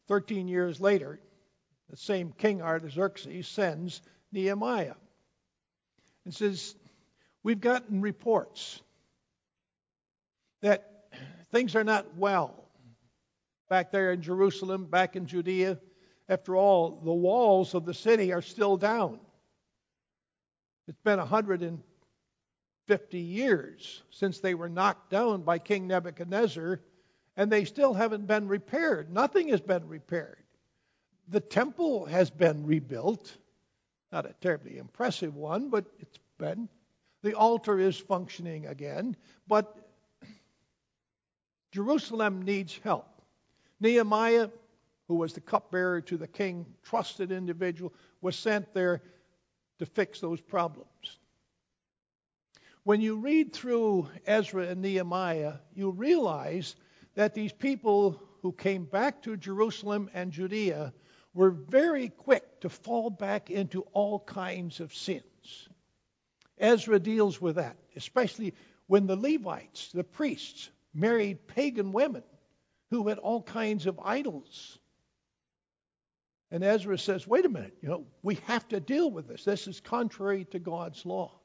Thirteen 0.07 0.47
years 0.47 0.79
later, 0.79 1.19
the 1.89 1.97
same 1.97 2.33
king 2.37 2.61
Artaxerxes 2.61 3.47
sends 3.47 4.01
Nehemiah 4.31 4.95
and 6.25 6.33
says, 6.33 6.75
We've 7.43 7.59
gotten 7.59 8.01
reports 8.01 8.81
that 10.61 11.07
things 11.51 11.75
are 11.75 11.83
not 11.83 12.15
well 12.15 12.65
back 13.69 13.91
there 13.91 14.11
in 14.11 14.21
Jerusalem, 14.21 14.85
back 14.85 15.15
in 15.15 15.25
Judea. 15.25 15.79
After 16.29 16.55
all, 16.55 17.01
the 17.03 17.13
walls 17.13 17.73
of 17.73 17.85
the 17.85 17.93
city 17.93 18.31
are 18.31 18.41
still 18.41 18.77
down. 18.77 19.19
It's 20.87 21.01
been 21.03 21.19
150 22.91 23.19
years 23.19 24.03
since 24.09 24.39
they 24.39 24.53
were 24.53 24.67
knocked 24.67 25.09
down 25.09 25.43
by 25.43 25.57
King 25.57 25.87
Nebuchadnezzar 25.87 26.81
and 27.37 27.49
they 27.49 27.63
still 27.63 27.93
haven't 27.93 28.27
been 28.27 28.49
repaired. 28.49 29.13
Nothing 29.13 29.47
has 29.47 29.61
been 29.61 29.87
repaired. 29.87 30.43
The 31.29 31.39
temple 31.39 32.05
has 32.07 32.29
been 32.29 32.65
rebuilt, 32.65 33.37
not 34.11 34.25
a 34.25 34.35
terribly 34.41 34.77
impressive 34.77 35.37
one, 35.37 35.69
but 35.69 35.85
it's 35.99 36.19
been. 36.37 36.67
The 37.21 37.33
altar 37.33 37.79
is 37.79 37.97
functioning 37.97 38.65
again, 38.65 39.15
but 39.47 39.73
Jerusalem 41.71 42.41
needs 42.41 42.77
help. 42.83 43.21
Nehemiah, 43.79 44.49
who 45.07 45.15
was 45.15 45.31
the 45.31 45.39
cupbearer 45.39 46.01
to 46.01 46.17
the 46.17 46.27
king, 46.27 46.65
trusted 46.83 47.31
individual, 47.31 47.93
was 48.19 48.35
sent 48.35 48.73
there 48.73 49.01
to 49.79 49.85
fix 49.85 50.19
those 50.19 50.41
problems. 50.41 51.19
When 52.83 52.99
you 52.99 53.17
read 53.17 53.53
through 53.53 54.09
Ezra 54.25 54.67
and 54.67 54.81
Nehemiah, 54.81 55.53
you 55.75 55.91
realize 55.91 56.75
that 57.13 57.33
these 57.35 57.53
people 57.53 58.21
who 58.41 58.51
came 58.51 58.85
back 58.85 59.21
to 59.23 59.37
Jerusalem 59.37 60.09
and 60.13 60.31
Judea 60.31 60.91
were 61.33 61.51
very 61.51 62.09
quick 62.09 62.59
to 62.61 62.69
fall 62.69 63.11
back 63.11 63.51
into 63.51 63.81
all 63.93 64.19
kinds 64.19 64.79
of 64.79 64.93
sins. 64.95 65.69
Ezra 66.57 66.99
deals 66.99 67.39
with 67.39 67.55
that, 67.55 67.77
especially 67.95 68.53
when 68.87 69.05
the 69.05 69.15
Levites, 69.15 69.91
the 69.91 70.03
priests, 70.03 70.69
married 70.93 71.47
pagan 71.47 71.91
women 71.91 72.23
who 72.89 73.07
had 73.07 73.19
all 73.19 73.43
kinds 73.43 73.85
of 73.85 73.99
idols. 74.03 74.79
And 76.49 76.63
Ezra 76.63 76.97
says, 76.97 77.27
wait 77.27 77.45
a 77.45 77.49
minute, 77.49 77.77
you 77.81 77.89
know, 77.89 78.05
we 78.23 78.35
have 78.47 78.67
to 78.69 78.79
deal 78.79 79.09
with 79.09 79.27
this. 79.27 79.45
This 79.45 79.67
is 79.67 79.79
contrary 79.79 80.45
to 80.45 80.59
God's 80.59 81.05
law. 81.05 81.40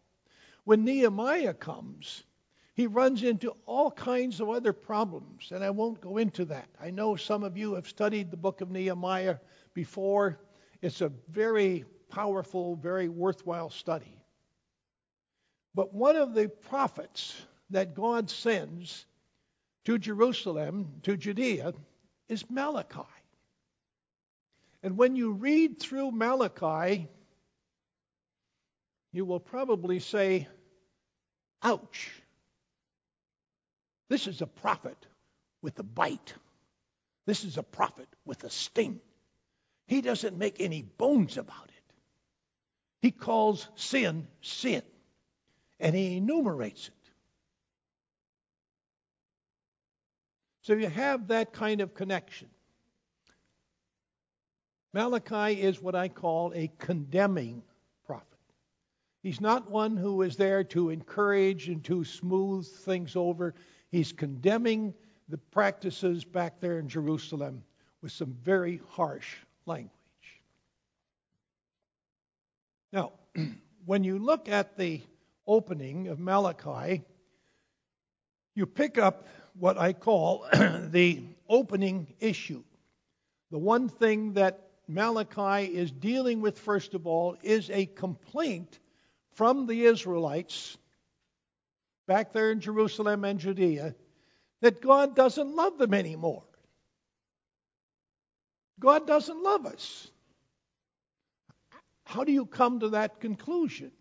When 0.67 0.85
Nehemiah 0.85 1.55
comes, 1.55 2.25
he 2.75 2.89
runs 2.89 3.23
into 3.23 3.55
all 3.67 3.89
kinds 3.89 4.41
of 4.41 4.51
other 4.51 4.73
problems, 4.73 5.53
and 5.53 5.63
I 5.63 5.71
won't 5.71 6.01
go 6.01 6.17
into 6.17 6.45
that. 6.47 6.69
I 6.83 6.91
know 6.91 7.15
some 7.15 7.45
of 7.45 7.57
you 7.57 7.75
have 7.75 7.87
studied 7.87 8.33
the 8.33 8.37
book 8.37 8.61
of 8.61 8.73
Nehemiah 8.73 9.37
before. 9.75 10.41
It's 10.83 11.03
a 11.03 11.13
very 11.31 11.85
powerful, 12.09 12.75
very 12.75 13.09
worthwhile 13.09 13.71
study. 13.71 14.21
But 15.73 15.95
one 15.95 16.17
of 16.17 16.35
the 16.35 16.49
prophets 16.49 17.41
that 17.71 17.95
God 17.95 18.29
sends 18.29 19.07
to 19.85 19.99
Jerusalem, 19.99 20.95
to 21.05 21.17
Judea, 21.17 21.75
is 22.29 22.51
Malachi. 22.51 23.07
And 24.83 24.99
when 24.99 25.15
you 25.15 25.31
read 25.31 25.79
through 25.79 26.11
Malachi, 26.11 27.07
you 29.13 29.25
will 29.25 29.39
probably 29.41 30.01
say, 30.01 30.49
ouch. 31.67 32.13
This 34.09 34.27
is 34.29 34.41
a 34.41 34.47
prophet 34.47 34.97
with 35.63 35.79
a 35.79 35.83
bite. 35.83 36.35
This 37.27 37.45
is 37.45 37.59
a 37.59 37.63
prophet 37.63 38.09
with 38.25 38.45
a 38.45 38.51
sting. 38.51 39.01
He 39.89 40.01
doesn't 40.01 40.39
make 40.39 40.61
any 40.61 40.83
bones 40.83 41.37
about 41.37 41.67
it. 41.67 41.95
He 43.03 43.11
calls 43.11 43.69
sin 43.75 44.29
sin, 44.41 44.83
and 45.81 45.95
he 45.95 46.17
enumerates 46.17 46.89
it. 46.89 46.95
So 50.63 50.75
you 50.75 50.89
have 50.89 51.29
that 51.29 51.53
kind 51.53 51.81
of 51.81 51.95
connection. 51.95 52.49
Malachi 54.93 55.61
is 55.61 55.81
what 55.81 55.95
I 55.95 56.09
call 56.09 56.53
a 56.55 56.71
condemning. 56.79 57.63
He's 59.27 59.41
not 59.41 59.69
one 59.69 59.97
who 59.97 60.23
is 60.23 60.37
there 60.37 60.63
to 60.63 60.91
encourage 60.91 61.69
and 61.69 61.83
to 61.83 62.05
smooth 62.05 62.65
things 62.65 63.17
over. 63.17 63.57
He's 63.91 64.13
condemning 64.13 64.95
the 65.29 65.37
practices 65.37 66.23
back 66.25 66.61
there 66.61 66.79
in 66.79 66.89
Jerusalem 66.89 67.65
with 68.03 68.13
some 68.13 68.37
very 68.45 68.81
harsh 68.91 69.35
language. 69.67 69.91
Now, 72.93 73.15
when 73.85 74.05
you 74.05 74.21
look 74.21 74.49
at 74.49 74.79
the 74.79 75.01
opening 75.45 76.07
of 76.07 76.21
Malachi, 76.21 77.03
you 78.55 78.65
pick 78.65 78.97
up 78.97 79.27
what 79.59 79.77
I 79.77 79.93
call 79.93 80.47
the 80.53 81.25
opening 81.49 82.15
issue. 82.21 82.63
The 83.51 83.59
one 83.59 83.89
thing 83.89 84.35
that 84.35 84.71
Malachi 84.87 85.67
is 85.75 85.91
dealing 85.91 86.41
with, 86.41 86.61
first 86.61 86.95
of 86.95 87.09
all, 87.09 87.37
is 87.43 87.71
a 87.71 87.87
complaint 87.87 88.79
from 89.37 89.67
the 89.67 89.85
Israelites 89.85 90.77
back 92.09 92.33
there 92.33 92.51
in 92.51 92.61
Jerusalem 92.61 93.25
and 93.25 93.39
Judea 93.39 93.95
that 94.63 94.81
God 94.81 95.15
doesn't 95.15 95.55
love 95.55 95.79
them 95.79 95.95
anymore. 95.95 96.43
God 98.81 99.07
doesn't 99.07 99.43
love 99.43 99.67
us. 99.67 100.11
How 102.05 102.25
do 102.25 102.33
you 102.33 102.47
come 102.47 102.81
to 102.81 102.91
that 102.91 103.21
conclusion? 103.21 103.93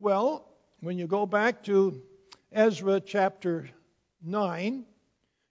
Well, 0.00 0.46
when 0.80 0.98
you 0.98 1.06
go 1.06 1.26
back 1.26 1.64
to 1.64 2.02
Ezra 2.52 3.00
chapter 3.00 3.68
9, 4.22 4.84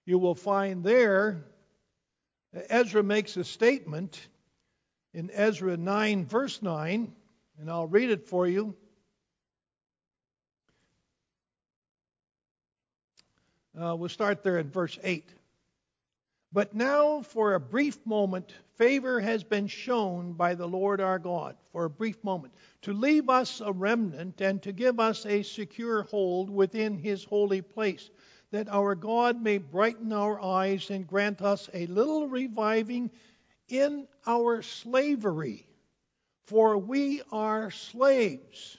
you 0.05 0.19
will 0.19 0.35
find 0.35 0.83
there 0.83 1.43
Ezra 2.69 3.03
makes 3.03 3.35
a 3.37 3.43
statement 3.43 4.27
in 5.13 5.31
Ezra 5.31 5.75
9, 5.77 6.25
verse 6.25 6.61
9, 6.61 7.13
and 7.59 7.69
I'll 7.69 7.87
read 7.87 8.09
it 8.09 8.27
for 8.27 8.47
you. 8.47 8.75
Uh, 13.79 13.95
we'll 13.95 14.09
start 14.09 14.43
there 14.43 14.57
in 14.57 14.69
verse 14.69 14.97
8. 15.03 15.29
But 16.51 16.73
now, 16.73 17.21
for 17.21 17.53
a 17.53 17.59
brief 17.59 18.03
moment, 18.05 18.53
favor 18.77 19.19
has 19.19 19.43
been 19.43 19.67
shown 19.67 20.33
by 20.33 20.55
the 20.55 20.67
Lord 20.67 21.01
our 21.01 21.19
God, 21.19 21.55
for 21.71 21.85
a 21.85 21.89
brief 21.89 22.23
moment, 22.23 22.53
to 22.83 22.93
leave 22.93 23.29
us 23.29 23.61
a 23.63 23.71
remnant 23.71 24.41
and 24.41 24.61
to 24.63 24.71
give 24.71 24.99
us 24.99 25.25
a 25.25 25.43
secure 25.43 26.03
hold 26.03 26.49
within 26.49 26.97
his 26.97 27.23
holy 27.23 27.61
place 27.61 28.09
that 28.51 28.69
our 28.69 28.95
God 28.95 29.41
may 29.41 29.57
brighten 29.57 30.13
our 30.13 30.41
eyes 30.41 30.89
and 30.89 31.05
grant 31.05 31.41
us 31.41 31.69
a 31.73 31.85
little 31.87 32.27
reviving 32.27 33.11
in 33.67 34.07
our 34.25 34.61
slavery. 34.61 35.67
For 36.47 36.77
we 36.77 37.21
are 37.31 37.71
slaves. 37.71 38.77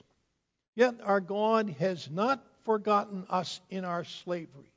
Yet 0.75 0.97
our 1.03 1.21
God 1.21 1.71
has 1.79 2.11
not 2.11 2.45
forgotten 2.65 3.27
us 3.31 3.61
in 3.71 3.85
our 3.85 4.05
slavery. 4.05 4.73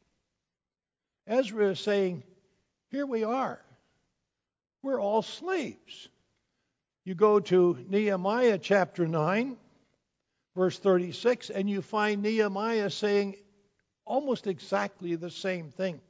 Ezra 1.27 1.71
is 1.71 1.79
saying, 1.79 2.23
Here 2.89 3.05
we 3.05 3.23
are. 3.23 3.61
We're 4.83 5.01
all 5.01 5.21
slaves. 5.21 6.09
You 7.03 7.15
go 7.15 7.39
to 7.39 7.83
Nehemiah 7.89 8.57
chapter 8.57 9.07
9, 9.07 9.57
verse 10.55 10.77
36, 10.79 11.49
and 11.49 11.69
you 11.69 11.81
find 11.81 12.21
Nehemiah 12.21 12.89
saying, 12.89 13.35
almost 14.05 14.47
exactly 14.47 15.15
the 15.15 15.29
same 15.29 15.69
thing. 15.69 16.01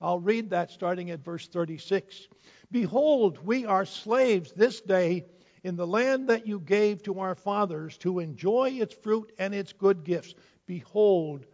I'll 0.00 0.18
read 0.18 0.50
that 0.50 0.70
starting 0.70 1.10
at 1.10 1.24
verse 1.24 1.46
36. 1.48 2.28
Behold, 2.70 3.38
we 3.44 3.66
are 3.66 3.84
slaves 3.84 4.52
this 4.52 4.80
day 4.80 5.26
in 5.64 5.76
the 5.76 5.86
land 5.86 6.28
that 6.28 6.46
you 6.46 6.58
gave 6.60 7.02
to 7.04 7.20
our 7.20 7.34
fathers 7.34 7.96
to 7.98 8.18
enjoy 8.18 8.70
its 8.70 8.94
fruit 8.94 9.32
and 9.38 9.54
its 9.54 9.72
good 9.72 10.04
gifts. 10.04 10.34
Behold, 10.66 11.46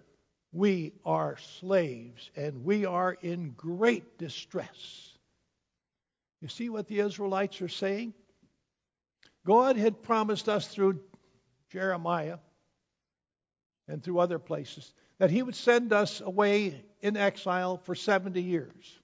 we 0.53 0.93
are 1.05 1.37
slaves 1.61 2.31
and 2.37 2.65
we 2.65 2.87
are 2.87 3.13
in 3.21 3.51
great 3.51 4.19
distress. 4.19 5.13
You 6.41 6.49
see 6.49 6.69
what 6.69 6.87
the 6.87 7.01
Israelites 7.01 7.61
are 7.61 7.69
saying? 7.69 8.15
God 9.45 9.77
had 9.77 10.03
promised 10.03 10.49
us 10.49 10.69
through 10.69 11.01
Jeremiah 11.71 12.39
and 13.89 14.03
through 14.03 14.21
other 14.21 14.39
places 14.39 14.93
that 15.19 15.31
he 15.31 15.43
would 15.43 15.57
send 15.57 15.93
us 15.93 16.21
away 16.21 16.83
in 17.01 17.17
exile 17.17 17.77
for 17.79 17.95
70 17.95 18.41
years. 18.41 18.99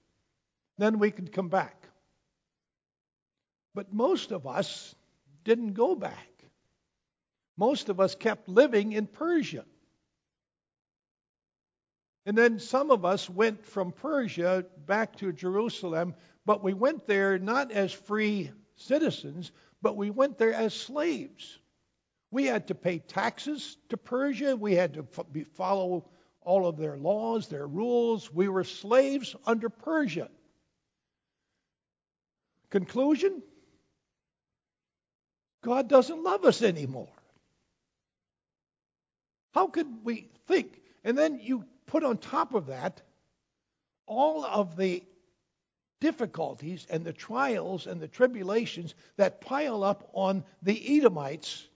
Then 0.77 0.99
we 0.99 1.11
could 1.11 1.31
come 1.31 1.49
back. 1.49 1.84
But 3.75 3.93
most 3.93 4.31
of 4.31 4.47
us 4.47 4.95
didn't 5.43 5.73
go 5.73 5.95
back. 5.95 6.29
Most 7.57 7.89
of 7.89 7.99
us 7.99 8.15
kept 8.15 8.49
living 8.49 8.93
in 8.93 9.05
Persia. 9.05 9.65
And 12.25 12.37
then 12.37 12.57
some 12.57 12.89
of 12.89 13.05
us 13.05 13.29
went 13.29 13.63
from 13.63 13.91
Persia 13.91 14.65
back 14.87 15.15
to 15.17 15.31
Jerusalem, 15.31 16.15
but 16.45 16.63
we 16.63 16.73
went 16.73 17.05
there 17.05 17.37
not 17.37 17.71
as 17.71 17.91
free 17.91 18.49
citizens, 18.77 19.51
but 19.81 19.95
we 19.95 20.09
went 20.09 20.37
there 20.37 20.53
as 20.53 20.73
slaves. 20.73 21.59
We 22.31 22.45
had 22.45 22.67
to 22.69 22.75
pay 22.75 22.99
taxes 22.99 23.77
to 23.89 23.97
Persia. 23.97 24.55
We 24.55 24.73
had 24.73 24.93
to 24.95 25.05
follow 25.53 26.09
all 26.41 26.65
of 26.65 26.77
their 26.77 26.97
laws, 26.97 27.47
their 27.47 27.67
rules. 27.67 28.33
We 28.33 28.47
were 28.47 28.63
slaves 28.63 29.35
under 29.45 29.69
Persia. 29.69 30.29
Conclusion 32.69 33.41
God 35.65 35.89
doesn't 35.89 36.23
love 36.23 36.45
us 36.45 36.61
anymore. 36.61 37.09
How 39.55 39.65
could 39.65 39.87
we 40.03 40.29
think? 40.45 40.79
And 41.03 41.17
then 41.17 41.39
you 41.41 41.65
put 41.87 42.03
on 42.03 42.19
top 42.19 42.53
of 42.53 42.67
that 42.67 43.01
all 44.05 44.45
of 44.45 44.77
the 44.77 45.03
difficulties 45.99 46.85
and 46.87 47.03
the 47.03 47.13
trials 47.13 47.87
and 47.87 47.99
the 47.99 48.07
tribulations 48.07 48.93
that 49.17 49.41
pile 49.41 49.83
up 49.83 50.07
on 50.13 50.43
the 50.61 50.97
Edomites 50.99 51.67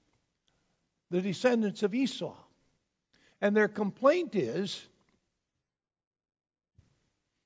the 1.10 1.22
descendants 1.22 1.82
of 1.82 1.96
Esau. 1.96 2.36
And 3.42 3.58
their 3.58 3.68
complaint 3.68 4.36
is 4.36 4.80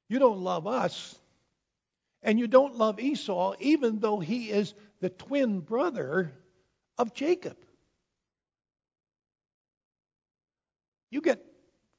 you 0.10 0.20
don't 0.20 0.42
love 0.42 0.68
us, 0.68 1.16
and 2.22 2.38
you 2.38 2.48
don't 2.48 2.76
love 2.76 3.00
Esau, 3.00 3.56
even 3.62 4.00
though 4.00 4.20
he 4.20 4.50
is 4.50 4.74
the 5.04 5.10
twin 5.10 5.60
brother 5.60 6.32
of 6.98 7.14
Jacob. 7.14 7.58
You 11.12 11.20
get 11.20 11.44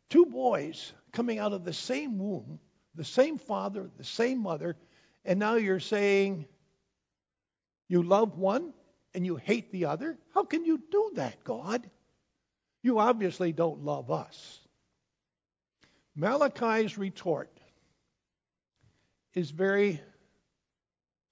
two 0.08 0.24
boys 0.24 0.94
coming 1.12 1.38
out 1.38 1.52
of 1.52 1.66
the 1.66 1.72
same 1.74 2.18
womb, 2.18 2.58
the 2.94 3.04
same 3.04 3.36
father, 3.36 3.90
the 3.98 4.04
same 4.04 4.38
mother, 4.38 4.78
and 5.22 5.38
now 5.38 5.56
you're 5.56 5.80
saying 5.80 6.46
you 7.88 8.02
love 8.02 8.38
one 8.38 8.72
and 9.12 9.26
you 9.26 9.36
hate 9.36 9.70
the 9.70 9.84
other? 9.84 10.16
How 10.32 10.44
can 10.44 10.64
you 10.64 10.80
do 10.90 11.10
that, 11.16 11.44
God? 11.44 11.90
You 12.82 13.00
obviously 13.00 13.52
don't 13.52 13.84
love 13.84 14.10
us. 14.10 14.60
Malachi's 16.16 16.96
retort 16.96 17.54
is 19.34 19.50
very 19.50 20.00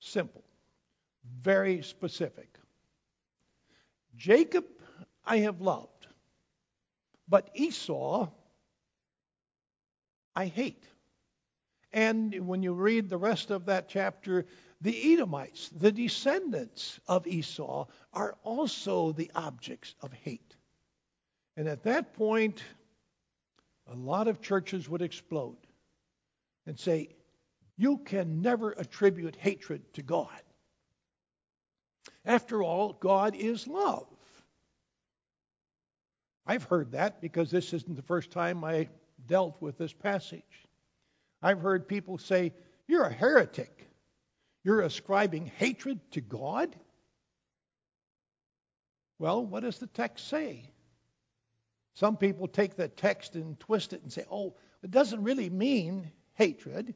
simple, 0.01 0.45
very 1.43 1.83
specific. 1.83 2.49
Jacob 4.17 4.65
I 5.25 5.39
have 5.39 5.61
loved, 5.61 6.07
but 7.29 7.51
Esau 7.55 8.29
I 10.35 10.47
hate. 10.47 10.85
And 11.93 12.47
when 12.47 12.63
you 12.63 12.73
read 12.73 13.09
the 13.09 13.19
rest 13.19 13.51
of 13.51 13.67
that 13.67 13.89
chapter, 13.89 14.47
the 14.81 15.13
Edomites, 15.13 15.71
the 15.79 15.93
descendants 15.93 16.99
of 17.07 17.27
Esau, 17.27 17.87
are 18.13 18.37
also 18.43 19.13
the 19.13 19.31
objects 19.35 19.95
of 20.01 20.13
hate. 20.13 20.57
And 21.57 21.69
at 21.69 21.83
that 21.85 22.15
point, 22.15 22.63
a 23.87 23.95
lot 23.95 24.27
of 24.27 24.41
churches 24.41 24.89
would 24.89 25.03
explode 25.03 25.59
and 26.67 26.79
say, 26.79 27.11
You 27.77 27.99
can 27.99 28.41
never 28.41 28.73
attribute 28.73 29.37
hatred 29.37 29.93
to 29.95 30.03
God. 30.03 30.41
After 32.25 32.63
all, 32.63 32.93
God 32.95 33.35
is 33.35 33.67
love. 33.67 34.07
I've 36.47 36.65
heard 36.65 36.93
that 36.93 37.21
because 37.21 37.51
this 37.51 37.73
isn't 37.73 37.95
the 37.95 38.03
first 38.03 38.31
time 38.31 38.65
I 38.65 38.89
dealt 39.27 39.61
with 39.61 39.79
this 39.79 39.93
passage. 39.93 40.43
I've 41.41 41.61
heard 41.61 41.87
people 41.87 42.19
say, 42.19 42.53
You're 42.87 43.05
a 43.05 43.13
heretic. 43.13 43.89
You're 44.65 44.83
ascribing 44.83 45.47
hatred 45.57 46.01
to 46.13 46.21
God? 46.21 46.75
Well, 49.19 49.47
what 49.47 49.63
does 49.63 49.79
the 49.79 49.87
text 49.87 50.27
say? 50.27 50.73
Some 51.95 52.17
people 52.17 52.49
take 52.49 52.75
the 52.75 52.89
text 52.89 53.37
and 53.37 53.57
twist 53.61 53.93
it 53.93 54.03
and 54.03 54.13
say, 54.13 54.25
oh, 54.29 54.57
it 54.83 54.91
doesn't 54.91 55.23
really 55.23 55.49
mean 55.49 56.11
hatred. 56.35 56.95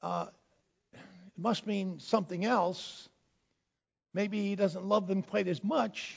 Uh, 0.00 0.28
it 0.94 1.00
must 1.36 1.66
mean 1.66 1.98
something 1.98 2.46
else. 2.46 3.09
Maybe 4.12 4.42
he 4.42 4.56
doesn't 4.56 4.84
love 4.84 5.06
them 5.06 5.22
quite 5.22 5.48
as 5.48 5.62
much, 5.62 6.16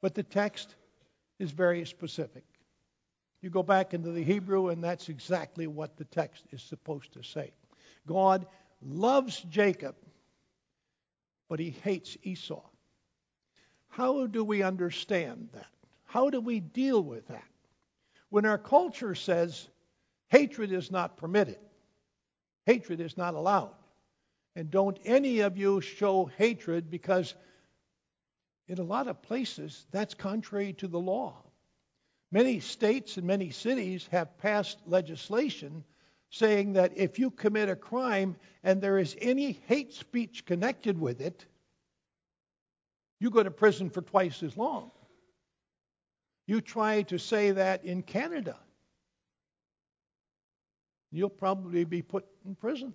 but 0.00 0.14
the 0.14 0.22
text 0.22 0.74
is 1.38 1.50
very 1.50 1.84
specific. 1.86 2.44
You 3.40 3.50
go 3.50 3.62
back 3.62 3.94
into 3.94 4.12
the 4.12 4.22
Hebrew, 4.22 4.68
and 4.68 4.82
that's 4.82 5.08
exactly 5.08 5.66
what 5.66 5.96
the 5.96 6.04
text 6.04 6.44
is 6.52 6.62
supposed 6.62 7.12
to 7.14 7.22
say. 7.22 7.52
God 8.06 8.46
loves 8.80 9.40
Jacob, 9.50 9.96
but 11.48 11.58
he 11.58 11.70
hates 11.70 12.16
Esau. 12.22 12.62
How 13.88 14.26
do 14.26 14.44
we 14.44 14.62
understand 14.62 15.48
that? 15.52 15.66
How 16.04 16.30
do 16.30 16.40
we 16.40 16.60
deal 16.60 17.02
with 17.02 17.26
that? 17.28 17.44
When 18.28 18.46
our 18.46 18.58
culture 18.58 19.14
says 19.14 19.68
hatred 20.28 20.72
is 20.72 20.90
not 20.90 21.16
permitted, 21.16 21.58
hatred 22.64 23.00
is 23.00 23.16
not 23.16 23.34
allowed, 23.34 23.74
and 24.54 24.70
don't 24.70 24.98
any 25.04 25.40
of 25.40 25.56
you 25.56 25.80
show 25.80 26.30
hatred 26.36 26.90
because 26.90 27.34
in 28.68 28.78
a 28.78 28.82
lot 28.82 29.08
of 29.08 29.22
places 29.22 29.86
that's 29.90 30.14
contrary 30.14 30.72
to 30.74 30.88
the 30.88 31.00
law. 31.00 31.34
Many 32.30 32.60
states 32.60 33.18
and 33.18 33.26
many 33.26 33.50
cities 33.50 34.08
have 34.10 34.38
passed 34.38 34.78
legislation 34.86 35.84
saying 36.30 36.72
that 36.72 36.92
if 36.96 37.18
you 37.18 37.30
commit 37.30 37.68
a 37.68 37.76
crime 37.76 38.36
and 38.64 38.80
there 38.80 38.98
is 38.98 39.14
any 39.20 39.60
hate 39.66 39.92
speech 39.92 40.46
connected 40.46 40.98
with 40.98 41.20
it, 41.20 41.44
you 43.20 43.30
go 43.30 43.42
to 43.42 43.50
prison 43.50 43.90
for 43.90 44.00
twice 44.00 44.42
as 44.42 44.56
long. 44.56 44.90
You 46.46 46.60
try 46.60 47.02
to 47.02 47.18
say 47.18 47.50
that 47.52 47.84
in 47.84 48.02
Canada, 48.02 48.56
you'll 51.10 51.28
probably 51.28 51.84
be 51.84 52.00
put 52.00 52.24
in 52.46 52.54
prison. 52.54 52.94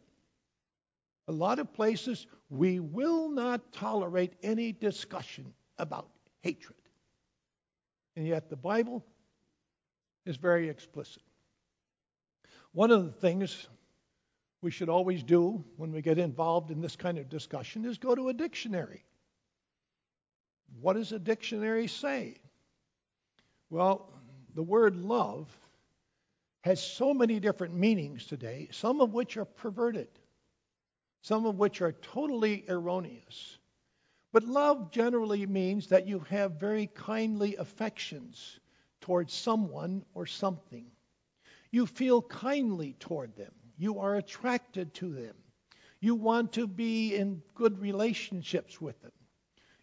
A 1.27 1.31
lot 1.31 1.59
of 1.59 1.73
places, 1.73 2.25
we 2.49 2.79
will 2.79 3.29
not 3.29 3.73
tolerate 3.73 4.33
any 4.43 4.71
discussion 4.71 5.53
about 5.77 6.09
hatred. 6.41 6.77
And 8.15 8.25
yet, 8.25 8.49
the 8.49 8.55
Bible 8.55 9.03
is 10.25 10.37
very 10.37 10.69
explicit. 10.69 11.23
One 12.71 12.91
of 12.91 13.05
the 13.05 13.11
things 13.11 13.67
we 14.61 14.71
should 14.71 14.89
always 14.89 15.23
do 15.23 15.63
when 15.75 15.91
we 15.91 16.01
get 16.01 16.17
involved 16.17 16.71
in 16.71 16.81
this 16.81 16.95
kind 16.95 17.17
of 17.17 17.29
discussion 17.29 17.85
is 17.85 17.97
go 17.97 18.15
to 18.15 18.29
a 18.29 18.33
dictionary. 18.33 19.03
What 20.81 20.93
does 20.93 21.11
a 21.11 21.19
dictionary 21.19 21.87
say? 21.87 22.35
Well, 23.69 24.09
the 24.55 24.63
word 24.63 24.95
love 24.95 25.55
has 26.61 26.81
so 26.81 27.13
many 27.13 27.39
different 27.39 27.75
meanings 27.75 28.25
today, 28.25 28.67
some 28.71 29.01
of 29.01 29.13
which 29.13 29.37
are 29.37 29.45
perverted, 29.45 30.07
some 31.21 31.45
of 31.45 31.57
which 31.57 31.81
are 31.81 31.93
totally 31.93 32.65
erroneous. 32.69 33.57
But 34.31 34.43
love 34.43 34.91
generally 34.91 35.45
means 35.45 35.87
that 35.87 36.07
you 36.07 36.19
have 36.29 36.59
very 36.59 36.87
kindly 36.87 37.55
affections 37.55 38.59
towards 39.01 39.33
someone 39.33 40.03
or 40.13 40.25
something. 40.25 40.85
You 41.71 41.85
feel 41.85 42.21
kindly 42.21 42.95
toward 42.99 43.35
them. 43.35 43.51
You 43.77 43.99
are 43.99 44.15
attracted 44.15 44.93
to 44.95 45.13
them. 45.13 45.35
You 45.99 46.15
want 46.15 46.53
to 46.53 46.67
be 46.67 47.15
in 47.15 47.41
good 47.55 47.79
relationships 47.79 48.79
with 48.79 49.01
them. 49.01 49.11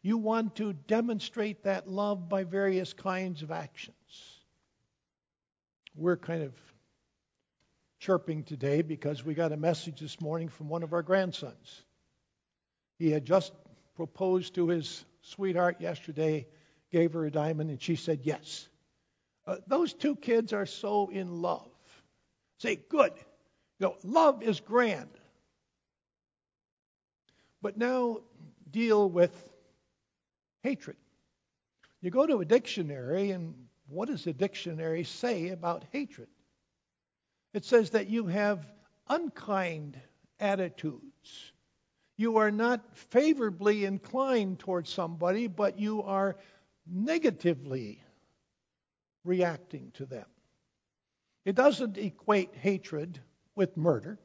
You 0.03 0.19
want 0.19 0.55
to 0.57 0.73
demonstrate 0.73 1.65
that 1.65 1.89
love 1.89 2.29
by 2.29 2.45
various 2.45 2.93
kinds 2.93 3.43
of 3.43 3.51
actions. 3.51 4.45
We're 5.97 6.17
kind 6.17 6.43
of 6.43 6.53
chirping 8.05 8.45
today 8.45 8.83
because 8.83 9.25
we 9.25 9.33
got 9.33 9.51
a 9.51 9.57
message 9.57 9.99
this 9.99 10.21
morning 10.21 10.47
from 10.47 10.69
one 10.69 10.83
of 10.83 10.93
our 10.93 11.01
grandsons. 11.01 11.85
He 12.99 13.11
had 13.11 13.25
just 13.25 13.55
proposed 13.97 14.57
to 14.57 14.69
his 14.69 15.07
sweetheart 15.23 15.81
yesterday, 15.81 16.47
gave 16.93 17.15
her 17.15 17.25
a 17.25 17.31
diamond, 17.31 17.71
and 17.71 17.81
she 17.81 17.97
said 17.97 18.21
yes. 18.23 18.69
Uh, 19.47 19.57
those 19.69 19.95
two 19.95 20.17
kids 20.17 20.53
are 20.53 20.67
so 20.67 21.09
in 21.09 21.41
love. 21.41 21.71
Say, 22.59 22.77
good. 22.91 23.13
You 23.79 23.87
know, 23.87 23.97
love 24.05 24.43
is 24.43 24.61
grand. 24.61 25.09
But 27.63 27.79
now 27.79 28.19
deal 28.71 29.09
with 29.09 29.33
hatred. 30.63 30.99
You 32.03 32.11
go 32.11 32.27
to 32.27 32.41
a 32.41 32.45
dictionary, 32.45 33.31
and 33.31 33.55
what 33.89 34.09
does 34.09 34.25
the 34.25 34.35
dictionary 34.35 35.05
say 35.05 35.49
about 35.49 35.85
hatred? 35.91 36.29
It 37.55 37.65
says 37.65 37.91
that 37.91 38.09
you 38.09 38.27
have 38.27 38.67
unkind 39.09 39.99
attitudes. 40.41 41.53
You 42.17 42.39
are 42.39 42.51
not 42.51 42.97
favorably 42.97 43.85
inclined 43.85 44.59
towards 44.59 44.91
somebody, 44.91 45.47
but 45.47 45.79
you 45.79 46.03
are 46.03 46.37
negatively 46.87 48.03
reacting 49.25 49.93
to 49.95 50.05
them. 50.05 50.27
It 51.45 51.55
doesn't 51.55 51.97
equate 51.97 52.55
hatred 52.57 53.21
with 53.55 53.77
murder. 53.77 54.19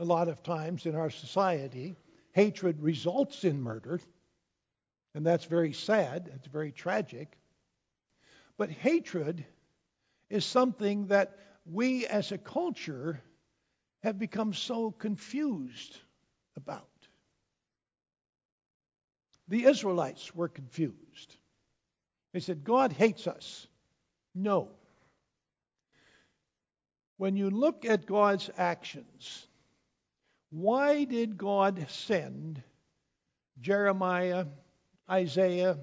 A 0.00 0.04
lot 0.04 0.28
of 0.28 0.42
times 0.42 0.86
in 0.86 0.96
our 0.96 1.10
society, 1.10 1.94
hatred 2.32 2.82
results 2.82 3.44
in 3.44 3.62
murder. 3.62 4.00
And 5.14 5.24
that's 5.24 5.44
very 5.44 5.72
sad, 5.72 6.28
it's 6.34 6.48
very 6.48 6.72
tragic. 6.72 7.36
But 8.56 8.70
hatred 8.70 9.44
is 10.28 10.44
something 10.44 11.06
that 11.08 11.38
we 11.64 12.06
as 12.06 12.32
a 12.32 12.38
culture 12.38 13.20
have 14.02 14.18
become 14.18 14.52
so 14.52 14.90
confused 14.90 15.98
about. 16.56 16.88
The 19.48 19.64
Israelites 19.64 20.34
were 20.34 20.48
confused. 20.48 21.36
They 22.32 22.40
said, 22.40 22.64
God 22.64 22.92
hates 22.92 23.26
us. 23.26 23.66
No. 24.34 24.70
When 27.18 27.36
you 27.36 27.50
look 27.50 27.84
at 27.84 28.06
God's 28.06 28.50
actions, 28.56 29.46
why 30.50 31.04
did 31.04 31.36
God 31.36 31.86
send 31.88 32.62
Jeremiah, 33.60 34.46
Isaiah, 35.08 35.78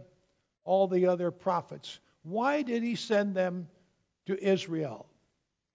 all 0.64 0.88
the 0.88 1.08
other 1.08 1.32
prophets. 1.32 2.00
Why 2.24 2.62
did 2.62 2.84
he 2.84 2.96
send 2.96 3.36
them 3.36 3.68
to 4.28 4.38
Israel, 4.44 5.08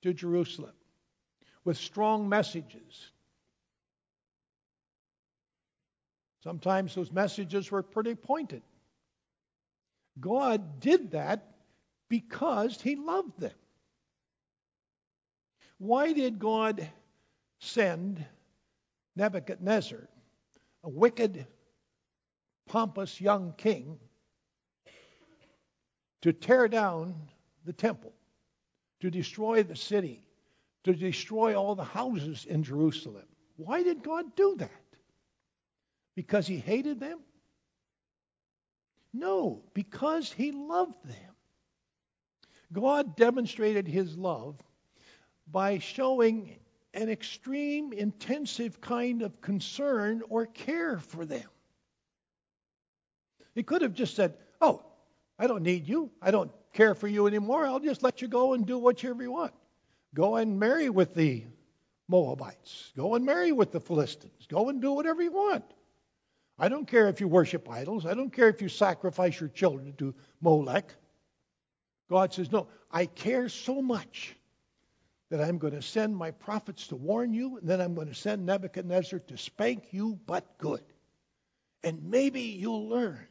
to 0.05 0.13
Jerusalem, 0.13 0.75
with 1.65 1.79
strong 1.79 2.29
messages? 2.29 3.11
Sometimes 6.43 6.95
those 6.95 7.11
messages 7.11 7.71
were 7.71 7.83
pretty 7.83 8.15
pointed. 8.15 8.63
God 10.21 10.79
did 10.81 11.13
that 11.13 11.55
Because 12.11 12.81
he 12.81 12.97
loved 12.97 13.41
them. 13.41 13.57
Why 15.79 16.13
did 16.13 16.39
God 16.39 16.87
send 17.61 18.25
Nebuchadnezzar, 19.17 20.07
a 20.85 20.89
wicked, 20.89 21.47
pompous 22.67 23.23
young 23.23 23.55
king, 23.57 23.99
to 26.21 26.33
tear 26.33 26.69
down 26.69 27.15
the 27.65 27.73
temple, 27.73 28.13
to 29.05 29.11
destroy 29.11 29.63
the 29.63 29.77
city, 29.77 30.25
to 30.83 30.95
destroy 30.95 31.55
all 31.55 31.75
the 31.75 31.85
houses 31.85 32.47
in 32.49 32.63
Jerusalem? 32.63 33.27
Why 33.57 33.83
did 33.83 34.03
God 34.03 34.35
do 34.35 34.57
that? 34.57 34.71
Because 36.17 36.47
he 36.47 36.57
hated 36.57 37.01
them? 37.01 37.19
No, 39.13 39.63
because 39.75 40.33
he 40.33 40.53
loved 40.53 41.07
them. 41.07 41.35
God 42.73 43.15
demonstrated 43.15 43.87
his 43.87 44.17
love 44.17 44.57
by 45.53 45.81
showing 45.81 46.57
an 46.95 47.11
extreme, 47.11 47.93
intensive 47.93 48.81
kind 48.81 49.21
of 49.21 49.39
concern 49.43 50.23
or 50.31 50.47
care 50.47 50.99
for 50.99 51.27
them. 51.27 51.49
He 53.55 53.65
could 53.65 53.83
have 53.83 53.93
just 53.93 54.17
said, 54.17 54.33
Oh, 54.63 54.83
I 55.39 55.47
don't 55.47 55.63
need 55.63 55.87
you. 55.87 56.11
I 56.23 56.31
don't 56.31 56.51
care 56.75 56.95
for 56.95 57.09
you 57.09 57.27
anymore. 57.27 57.67
I'll 57.67 57.81
just 57.81 58.03
let 58.03 58.21
you 58.21 58.29
go 58.29 58.53
and 58.53 58.67
do 58.67 58.79
whatever 58.79 59.23
you 59.23 59.33
want. 59.33 59.55
Go 60.15 60.37
and 60.37 60.59
marry 60.59 60.91
with 60.91 61.15
the 61.15 61.45
Moabites. 62.09 62.93
Go 62.97 63.15
and 63.15 63.25
marry 63.25 63.53
with 63.53 63.73
the 63.73 63.81
Philistines. 63.81 64.47
Go 64.49 64.69
and 64.69 64.83
do 64.83 64.93
whatever 64.93 65.23
you 65.23 65.33
want. 65.33 65.65
I 66.59 66.69
don't 66.69 66.87
care 66.87 67.09
if 67.09 67.21
you 67.21 67.27
worship 67.27 67.69
idols. 67.71 68.07
I 68.07 68.15
don't 68.15 68.31
care 68.31 68.49
if 68.49 68.61
you 68.61 68.69
sacrifice 68.69 69.41
your 69.41 69.49
children 69.49 69.95
to 69.99 70.15
Molech. 70.41 70.95
God 72.11 72.33
says, 72.33 72.53
No, 72.53 72.69
I 72.93 73.07
care 73.07 73.49
so 73.49 73.83
much 73.83 74.37
that 75.31 75.41
I'm 75.41 75.59
going 75.59 75.73
to 75.73 75.83
send 75.83 76.17
my 76.17 76.31
prophets 76.31 76.87
to 76.89 76.97
warn 76.97 77.33
you, 77.33 77.57
and 77.57 77.69
then 77.69 77.81
I'm 77.81 77.95
going 77.95 78.09
to 78.09 78.15
send 78.15 78.47
Nebuchadnezzar 78.47 79.19
to 79.21 79.37
spank 79.37 79.87
you, 79.91 80.19
but 80.27 80.59
good. 80.59 80.83
And 81.83 82.05
maybe 82.09 82.43
you'll 82.43 82.89
learn. 82.89 83.27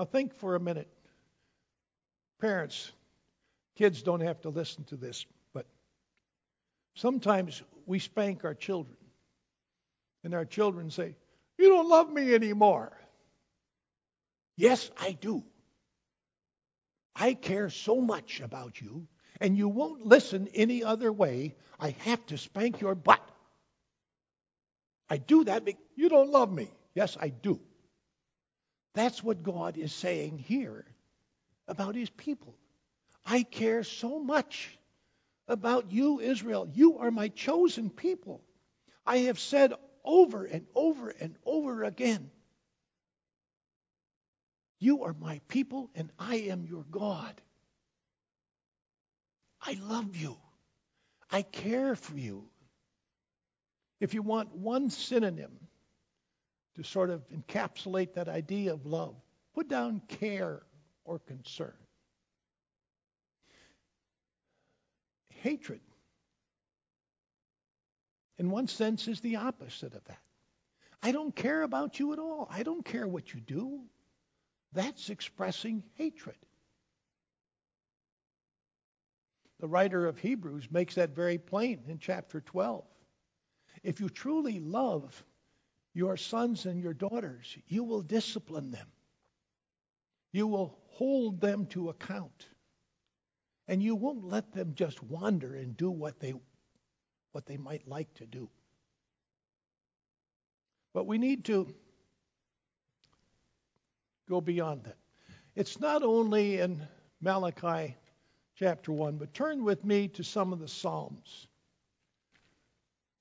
Now, 0.00 0.06
think 0.06 0.34
for 0.36 0.54
a 0.54 0.60
minute. 0.60 0.88
Parents, 2.40 2.90
kids 3.76 4.02
don't 4.02 4.22
have 4.22 4.40
to 4.40 4.48
listen 4.48 4.84
to 4.84 4.96
this, 4.96 5.26
but 5.52 5.66
sometimes 6.94 7.62
we 7.84 7.98
spank 7.98 8.46
our 8.46 8.54
children, 8.54 8.96
and 10.24 10.32
our 10.32 10.46
children 10.46 10.90
say, 10.90 11.16
You 11.58 11.68
don't 11.68 11.90
love 11.90 12.10
me 12.10 12.34
anymore. 12.34 12.90
Yes, 14.56 14.90
I 14.98 15.12
do. 15.12 15.44
I 17.14 17.34
care 17.34 17.68
so 17.68 18.00
much 18.00 18.40
about 18.40 18.80
you, 18.80 19.06
and 19.38 19.54
you 19.54 19.68
won't 19.68 20.06
listen 20.06 20.48
any 20.54 20.82
other 20.82 21.12
way. 21.12 21.56
I 21.78 21.90
have 22.04 22.24
to 22.28 22.38
spank 22.38 22.80
your 22.80 22.94
butt. 22.94 23.20
I 25.10 25.18
do 25.18 25.44
that 25.44 25.66
because 25.66 25.84
you 25.94 26.08
don't 26.08 26.30
love 26.30 26.50
me. 26.50 26.70
Yes, 26.94 27.18
I 27.20 27.28
do. 27.28 27.60
That's 28.94 29.22
what 29.22 29.42
God 29.42 29.76
is 29.76 29.92
saying 29.92 30.38
here 30.38 30.84
about 31.68 31.94
his 31.94 32.10
people. 32.10 32.54
I 33.24 33.42
care 33.44 33.84
so 33.84 34.18
much 34.18 34.76
about 35.46 35.92
you, 35.92 36.20
Israel. 36.20 36.68
You 36.72 36.98
are 36.98 37.10
my 37.10 37.28
chosen 37.28 37.90
people. 37.90 38.42
I 39.06 39.18
have 39.18 39.38
said 39.38 39.72
over 40.04 40.44
and 40.44 40.66
over 40.74 41.10
and 41.10 41.36
over 41.44 41.84
again 41.84 42.30
you 44.80 45.04
are 45.04 45.14
my 45.20 45.40
people, 45.46 45.90
and 45.94 46.10
I 46.18 46.36
am 46.36 46.64
your 46.64 46.84
God. 46.90 47.40
I 49.60 49.78
love 49.82 50.16
you. 50.16 50.38
I 51.30 51.42
care 51.42 51.94
for 51.94 52.16
you. 52.16 52.48
If 54.00 54.14
you 54.14 54.22
want 54.22 54.56
one 54.56 54.88
synonym 54.88 55.52
to 56.80 56.88
sort 56.88 57.10
of 57.10 57.22
encapsulate 57.28 58.14
that 58.14 58.26
idea 58.26 58.72
of 58.72 58.86
love, 58.86 59.14
put 59.54 59.68
down 59.68 60.00
care 60.08 60.62
or 61.04 61.18
concern. 61.18 61.74
Hatred, 65.28 65.80
in 68.38 68.50
one 68.50 68.66
sense, 68.66 69.08
is 69.08 69.20
the 69.20 69.36
opposite 69.36 69.94
of 69.94 70.02
that. 70.04 70.22
I 71.02 71.12
don't 71.12 71.36
care 71.36 71.62
about 71.64 71.98
you 71.98 72.14
at 72.14 72.18
all. 72.18 72.48
I 72.50 72.62
don't 72.62 72.84
care 72.84 73.06
what 73.06 73.34
you 73.34 73.40
do. 73.40 73.80
That's 74.72 75.10
expressing 75.10 75.82
hatred. 75.96 76.36
The 79.58 79.68
writer 79.68 80.06
of 80.06 80.18
Hebrews 80.18 80.68
makes 80.70 80.94
that 80.94 81.10
very 81.10 81.36
plain 81.36 81.80
in 81.88 81.98
chapter 81.98 82.40
12. 82.40 82.84
If 83.82 84.00
you 84.00 84.08
truly 84.08 84.60
love 84.60 85.22
your 85.94 86.16
sons 86.16 86.66
and 86.66 86.80
your 86.80 86.94
daughters, 86.94 87.56
you 87.66 87.84
will 87.84 88.02
discipline 88.02 88.70
them. 88.70 88.86
You 90.32 90.46
will 90.46 90.78
hold 90.88 91.40
them 91.40 91.66
to 91.66 91.88
account. 91.88 92.46
And 93.66 93.82
you 93.82 93.94
won't 93.94 94.24
let 94.24 94.52
them 94.52 94.74
just 94.74 95.02
wander 95.02 95.54
and 95.54 95.76
do 95.76 95.90
what 95.90 96.20
they, 96.20 96.34
what 97.32 97.46
they 97.46 97.56
might 97.56 97.86
like 97.86 98.12
to 98.14 98.26
do. 98.26 98.48
But 100.92 101.06
we 101.06 101.18
need 101.18 101.44
to 101.46 101.72
go 104.28 104.40
beyond 104.40 104.84
that. 104.84 104.96
It's 105.56 105.80
not 105.80 106.02
only 106.02 106.58
in 106.60 106.86
Malachi 107.20 107.96
chapter 108.56 108.92
1, 108.92 109.18
but 109.18 109.34
turn 109.34 109.64
with 109.64 109.84
me 109.84 110.08
to 110.08 110.22
some 110.22 110.52
of 110.52 110.60
the 110.60 110.68
Psalms. 110.68 111.48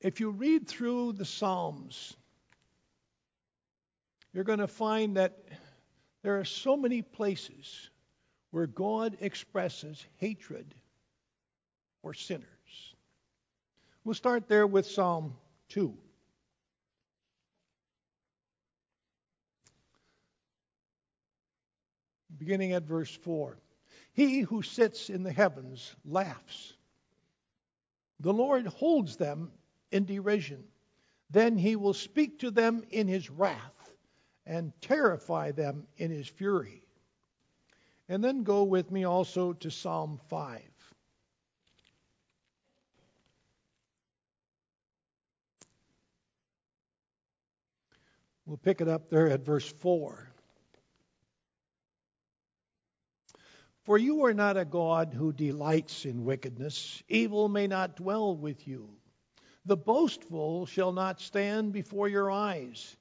If 0.02 0.20
you 0.20 0.32
read 0.32 0.68
through 0.68 1.14
the 1.14 1.26
Psalms, 1.26 2.16
you're 4.34 4.44
going 4.44 4.60
to 4.60 4.68
find 4.68 5.18
that 5.18 5.38
there 6.22 6.40
are 6.40 6.46
so 6.46 6.76
many 6.76 7.02
places 7.02 7.90
where 8.52 8.68
God 8.68 9.18
expresses 9.22 10.06
hatred 10.18 10.74
for 12.02 12.14
sinners. 12.14 12.46
We'll 14.04 14.16
start 14.16 14.48
there 14.48 14.68
with 14.68 14.86
Psalm 14.88 15.36
2. 15.70 15.96
beginning 22.40 22.72
at 22.72 22.84
verse 22.84 23.14
4. 23.24 23.58
He 24.14 24.40
who 24.40 24.64
sits 24.64 25.10
in 25.10 25.24
the 25.24 25.32
heavens 25.32 25.94
laughs. 26.06 26.74
The 28.22 28.34
Lord 28.34 28.66
holds 28.66 29.18
them 29.18 29.52
in 29.92 30.06
derision. 30.06 30.64
Then 31.30 31.58
he 31.58 31.76
will 31.76 31.94
speak 31.94 32.40
to 32.40 32.50
them 32.50 32.84
in 32.90 33.08
his 33.08 33.30
wrath 33.30 33.79
and 34.50 34.74
terrify 34.82 35.52
them 35.52 35.86
in 35.98 36.10
his 36.10 36.28
fury. 36.28 36.82
And 38.10 38.24
then 38.24 38.42
go 38.42 38.64
with 38.64 38.90
me 38.90 39.04
also 39.04 39.54
to 39.54 39.70
Psalm 39.70 40.20
5. 40.28 40.60
We'll 48.48 48.58
pick 48.58 48.82
it 48.82 48.88
up 48.88 49.12
there 49.12 49.30
at 49.30 49.46
verse 49.46 49.72
4. 49.72 50.28
For 53.84 54.00
you 54.00 54.26
are 54.26 54.34
not 54.34 54.58
a 54.58 54.66
God 54.66 55.14
who 55.14 55.32
delights 55.32 56.06
in 56.06 56.26
wickedness. 56.26 57.04
Evil 57.08 57.50
may 57.50 57.68
not 57.68 57.98
dwell 57.98 58.36
with 58.36 58.68
you. 58.68 58.90
The 59.66 59.78
boastful 59.78 60.66
shall 60.66 60.92
not 60.92 61.22
stand 61.22 61.72
before 61.72 62.08
your 62.08 62.32
eyes. 62.32 62.98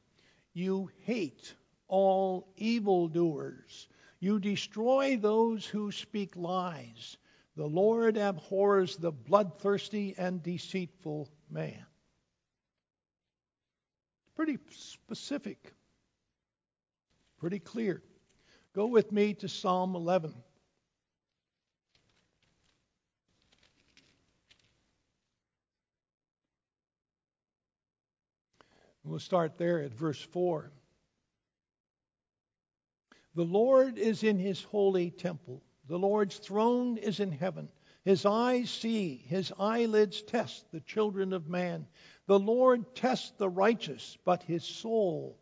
You 0.58 0.90
hate 1.04 1.54
all 1.86 2.52
evildoers. 2.56 3.86
You 4.18 4.40
destroy 4.40 5.16
those 5.16 5.64
who 5.64 5.92
speak 5.92 6.34
lies. 6.34 7.16
The 7.54 7.64
Lord 7.64 8.16
abhors 8.16 8.96
the 8.96 9.12
bloodthirsty 9.12 10.16
and 10.18 10.42
deceitful 10.42 11.28
man. 11.48 11.86
Pretty 14.34 14.58
specific, 14.70 15.74
pretty 17.38 17.60
clear. 17.60 18.02
Go 18.74 18.86
with 18.86 19.12
me 19.12 19.34
to 19.34 19.48
Psalm 19.48 19.94
11. 19.94 20.34
We'll 29.08 29.18
start 29.18 29.56
there 29.56 29.80
at 29.80 29.94
verse 29.94 30.20
4. 30.20 30.70
The 33.34 33.44
Lord 33.44 33.96
is 33.96 34.22
in 34.22 34.38
his 34.38 34.62
holy 34.62 35.10
temple. 35.10 35.62
The 35.88 35.98
Lord's 35.98 36.36
throne 36.36 36.98
is 36.98 37.18
in 37.18 37.32
heaven. 37.32 37.70
His 38.04 38.26
eyes 38.26 38.68
see, 38.68 39.24
his 39.26 39.50
eyelids 39.58 40.20
test 40.20 40.70
the 40.70 40.80
children 40.80 41.32
of 41.32 41.48
man. 41.48 41.86
The 42.26 42.38
Lord 42.38 42.94
tests 42.94 43.32
the 43.38 43.48
righteous, 43.48 44.18
but 44.26 44.42
his 44.42 44.62
soul 44.62 45.38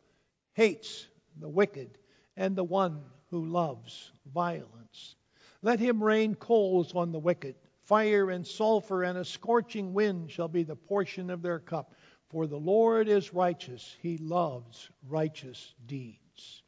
hates 0.52 1.08
the 1.40 1.48
wicked 1.48 1.98
and 2.36 2.54
the 2.54 2.62
one 2.62 3.02
who 3.30 3.46
loves 3.46 4.12
violence. 4.32 5.16
Let 5.62 5.80
him 5.80 6.00
rain 6.00 6.36
coals 6.36 6.94
on 6.94 7.10
the 7.10 7.18
wicked. 7.18 7.56
Fire 7.82 8.30
and 8.30 8.46
sulfur 8.46 9.02
and 9.02 9.18
a 9.18 9.24
scorching 9.24 9.92
wind 9.92 10.30
shall 10.30 10.48
be 10.48 10.62
the 10.62 10.76
portion 10.76 11.30
of 11.30 11.42
their 11.42 11.58
cup. 11.58 11.94
For 12.28 12.46
the 12.46 12.58
Lord 12.58 13.08
is 13.08 13.32
righteous, 13.32 13.96
he 14.02 14.18
loves 14.18 14.90
righteous 15.08 15.74
deeds. 15.86 16.62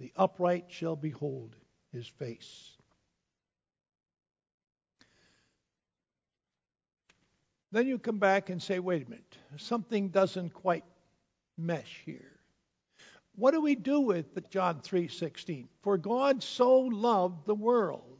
The 0.00 0.12
upright 0.16 0.66
shall 0.68 0.96
behold 0.96 1.56
his 1.92 2.06
face. 2.06 2.72
Then 7.70 7.86
you 7.86 7.98
come 7.98 8.18
back 8.18 8.50
and 8.50 8.62
say, 8.62 8.78
wait 8.78 9.06
a 9.06 9.10
minute, 9.10 9.36
something 9.56 10.08
doesn't 10.08 10.50
quite 10.50 10.84
mesh 11.56 12.02
here. 12.04 12.38
What 13.36 13.50
do 13.50 13.60
we 13.60 13.74
do 13.74 14.00
with 14.00 14.48
John 14.50 14.80
3:16? 14.80 15.66
For 15.82 15.98
God 15.98 16.42
so 16.42 16.78
loved 16.78 17.46
the 17.46 17.54
world. 17.54 18.18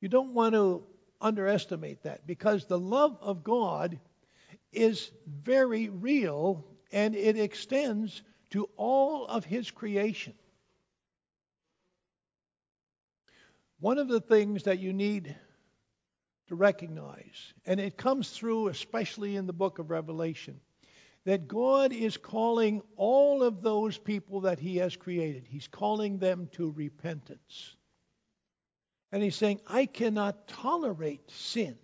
You 0.00 0.08
don't 0.08 0.34
want 0.34 0.54
to 0.54 0.84
underestimate 1.20 2.02
that 2.02 2.26
because 2.26 2.66
the 2.66 2.78
love 2.78 3.16
of 3.20 3.44
God 3.44 3.98
is 4.72 5.10
very 5.26 5.88
real 5.88 6.64
and 6.92 7.14
it 7.14 7.38
extends 7.38 8.22
to 8.50 8.68
all 8.76 9.26
of 9.26 9.44
his 9.44 9.70
creation. 9.70 10.34
One 13.80 13.98
of 13.98 14.08
the 14.08 14.20
things 14.20 14.62
that 14.64 14.78
you 14.78 14.92
need 14.92 15.36
to 16.48 16.54
recognize, 16.54 17.52
and 17.66 17.80
it 17.80 17.96
comes 17.96 18.30
through 18.30 18.68
especially 18.68 19.36
in 19.36 19.46
the 19.46 19.52
book 19.52 19.78
of 19.78 19.90
Revelation, 19.90 20.60
that 21.24 21.48
God 21.48 21.92
is 21.92 22.16
calling 22.16 22.82
all 22.96 23.42
of 23.42 23.62
those 23.62 23.98
people 23.98 24.42
that 24.42 24.58
He 24.58 24.76
has 24.76 24.94
created, 24.96 25.46
He's 25.46 25.68
calling 25.68 26.18
them 26.18 26.48
to 26.52 26.70
repentance. 26.70 27.76
And 29.12 29.22
He's 29.22 29.36
saying, 29.36 29.60
I 29.66 29.86
cannot 29.86 30.48
tolerate 30.48 31.30
sin. 31.30 31.76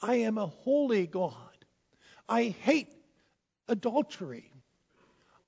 I 0.00 0.16
am 0.16 0.38
a 0.38 0.46
holy 0.46 1.06
God. 1.06 1.34
I 2.28 2.44
hate 2.44 2.94
adultery. 3.68 4.52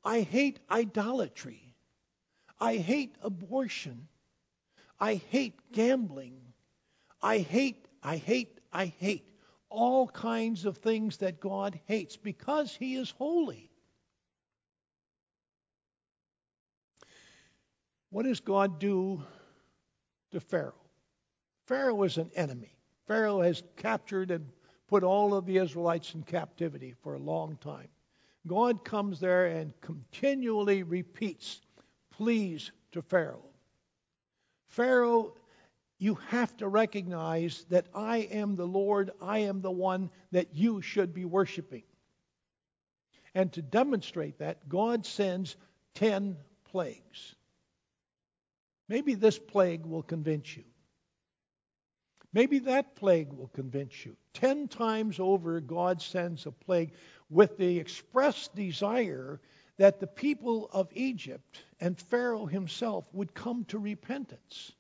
I 0.05 0.21
hate 0.21 0.59
idolatry. 0.71 1.75
I 2.61 2.77
hate 2.77 3.17
abortion. 3.23 4.09
I 4.99 5.15
hate 5.15 5.59
gambling. 5.73 6.41
I 7.23 7.39
hate, 7.39 7.87
I 8.03 8.17
hate, 8.17 8.61
I 8.73 8.87
hate 8.87 9.29
all 9.69 10.07
kinds 10.07 10.65
of 10.65 10.79
things 10.79 11.17
that 11.19 11.41
God 11.41 11.79
hates 11.87 12.17
because 12.17 12.75
He 12.75 12.97
is 12.97 13.11
holy. 13.11 13.71
What 18.11 18.25
does 18.25 18.41
God 18.41 18.79
do 18.79 19.23
to 20.33 20.41
Pharaoh? 20.41 20.75
Pharaoh 21.67 22.03
is 22.03 22.19
an 22.19 22.31
enemy. 22.35 22.75
Pharaoh 23.07 23.41
has 23.41 23.63
captured 23.77 24.31
and 24.31 24.49
put 24.89 25.03
all 25.03 25.35
of 25.35 25.47
the 25.47 25.59
Israelites 25.59 26.15
in 26.15 26.23
captivity 26.23 26.95
for 27.03 27.15
a 27.15 27.21
long 27.21 27.57
time. 27.61 27.89
God 28.47 28.85
comes 28.85 29.21
there 29.21 29.47
and 29.47 29.73
continually 29.81 30.83
repeats 30.83 31.61
pleas 32.11 32.73
to 32.93 33.03
Pharaoh. 33.03 33.45
Pharaoh 34.69 35.35
you 36.03 36.17
have 36.31 36.57
to 36.57 36.67
recognize 36.67 37.65
that 37.71 37.87
I 37.95 38.29
am 38.33 38.57
the 38.57 38.67
Lord, 38.67 39.13
I 39.21 39.39
am 39.39 39.61
the 39.61 39.71
one 39.71 40.11
that 40.33 40.49
you 40.53 40.83
should 40.83 41.15
be 41.15 41.25
worshiping. 41.25 41.85
And 43.37 43.53
to 43.53 43.63
demonstrate 43.63 44.39
that, 44.41 44.69
God 44.69 45.07
sends 45.07 45.55
10 45.95 46.37
plagues. 46.65 47.37
Maybe 48.93 49.15
this 49.15 49.39
plague 49.39 49.87
will 49.87 50.03
convince 50.03 50.55
you. 50.55 50.65
Maybe 52.35 52.59
that 52.59 52.95
plague 52.95 53.33
will 53.33 53.49
convince 53.49 54.05
you. 54.05 54.19
Ten 54.35 54.69
times 54.69 55.19
over, 55.19 55.61
God 55.61 56.03
sends 56.03 56.45
a 56.45 56.51
plague 56.51 56.93
with 57.31 57.57
the 57.57 57.79
express 57.79 58.49
desire 58.49 59.41
that 59.79 59.99
the 59.99 60.07
people 60.07 60.69
of 60.75 60.91
Egypt 60.93 61.65
and 61.81 61.99
Pharaoh 61.99 62.45
himself 62.45 63.07
would 63.15 63.33
come 63.33 63.65
to 63.69 63.79
repentance. 63.79 64.73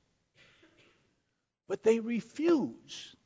But 1.66 1.82
they 1.82 1.98
refuse. 1.98 3.16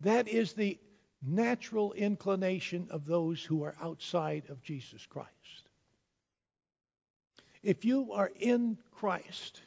That 0.00 0.26
is 0.26 0.52
the 0.52 0.80
natural 1.22 1.92
inclination 1.92 2.88
of 2.90 3.06
those 3.06 3.40
who 3.40 3.62
are 3.62 3.76
outside 3.80 4.46
of 4.48 4.64
Jesus 4.64 5.06
Christ. 5.06 5.65
If 7.66 7.84
you 7.84 8.12
are 8.12 8.30
in 8.38 8.78
Christ, 8.92 9.60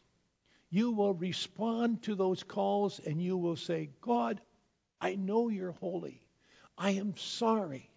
you 0.70 0.92
will 0.92 1.14
respond 1.14 2.04
to 2.04 2.16
those 2.16 2.44
calls 2.44 3.02
and 3.06 3.22
you 3.22 3.36
will 3.36 3.58
say, 3.58 3.90
God, 4.00 4.40
I 5.02 5.16
know 5.16 5.50
you're 5.50 5.74
holy. 5.74 6.22
I 6.78 6.92
am 6.92 7.18
sorry. 7.18 7.90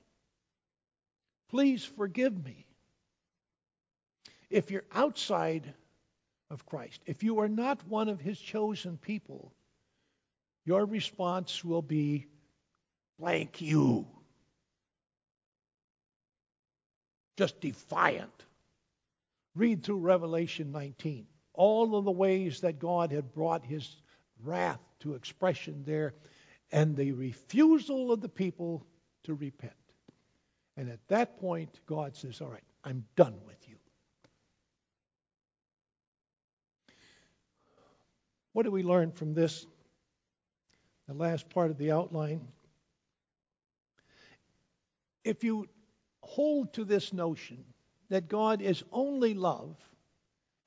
Please 1.51 1.85
forgive 1.85 2.45
me. 2.45 2.67
If 4.51 4.73
you're 4.73 4.85
outside 4.93 5.73
of 6.51 6.67
Christ. 6.67 7.01
If 7.07 7.23
you 7.23 7.38
are 7.38 7.49
not 7.49 7.87
one 7.87 8.09
of 8.09 8.21
his 8.21 8.41
chosen 8.41 8.99
people, 8.99 9.53
your 10.65 10.85
response 10.85 11.65
will 11.65 11.81
be 11.81 12.27
blank 13.21 13.61
you. 13.61 14.05
Just 17.37 17.61
defiant. 17.61 18.45
Read 19.55 19.83
through 19.83 19.99
Revelation 19.99 20.73
19. 20.73 21.27
All 21.55 21.97
of 21.97 22.05
the 22.05 22.11
ways 22.11 22.61
that 22.61 22.79
God 22.79 23.12
had 23.12 23.33
brought 23.35 23.65
his 23.65 23.97
wrath 24.43 24.81
to 25.01 25.15
expression 25.15 25.83
there 25.85 26.15
and 26.71 26.97
the 26.97 27.12
refusal 27.12 28.11
of 28.11 28.21
the 28.23 28.29
people 28.29 28.87
to 29.25 29.35
repent. 29.35 29.73
And 30.77 30.88
at 30.88 31.07
that 31.09 31.38
point, 31.38 31.81
God 31.87 32.17
says, 32.17 32.41
All 32.41 32.49
right, 32.49 32.65
I'm 32.83 33.05
done 33.15 33.35
with 33.47 33.69
you. 33.69 33.77
What 38.55 38.65
do 38.65 38.71
we 38.71 38.83
learn 38.83 39.12
from 39.12 39.35
this? 39.35 39.67
The 41.09 41.15
last 41.15 41.49
part 41.51 41.71
of 41.71 41.79
the 41.79 41.91
outline. 41.91 42.41
If 45.25 45.45
you 45.45 45.69
hold 46.23 46.73
to 46.75 46.85
this 46.85 47.12
notion 47.12 47.65
that 48.12 48.29
God 48.29 48.61
is 48.61 48.85
only 48.92 49.33
love 49.33 49.75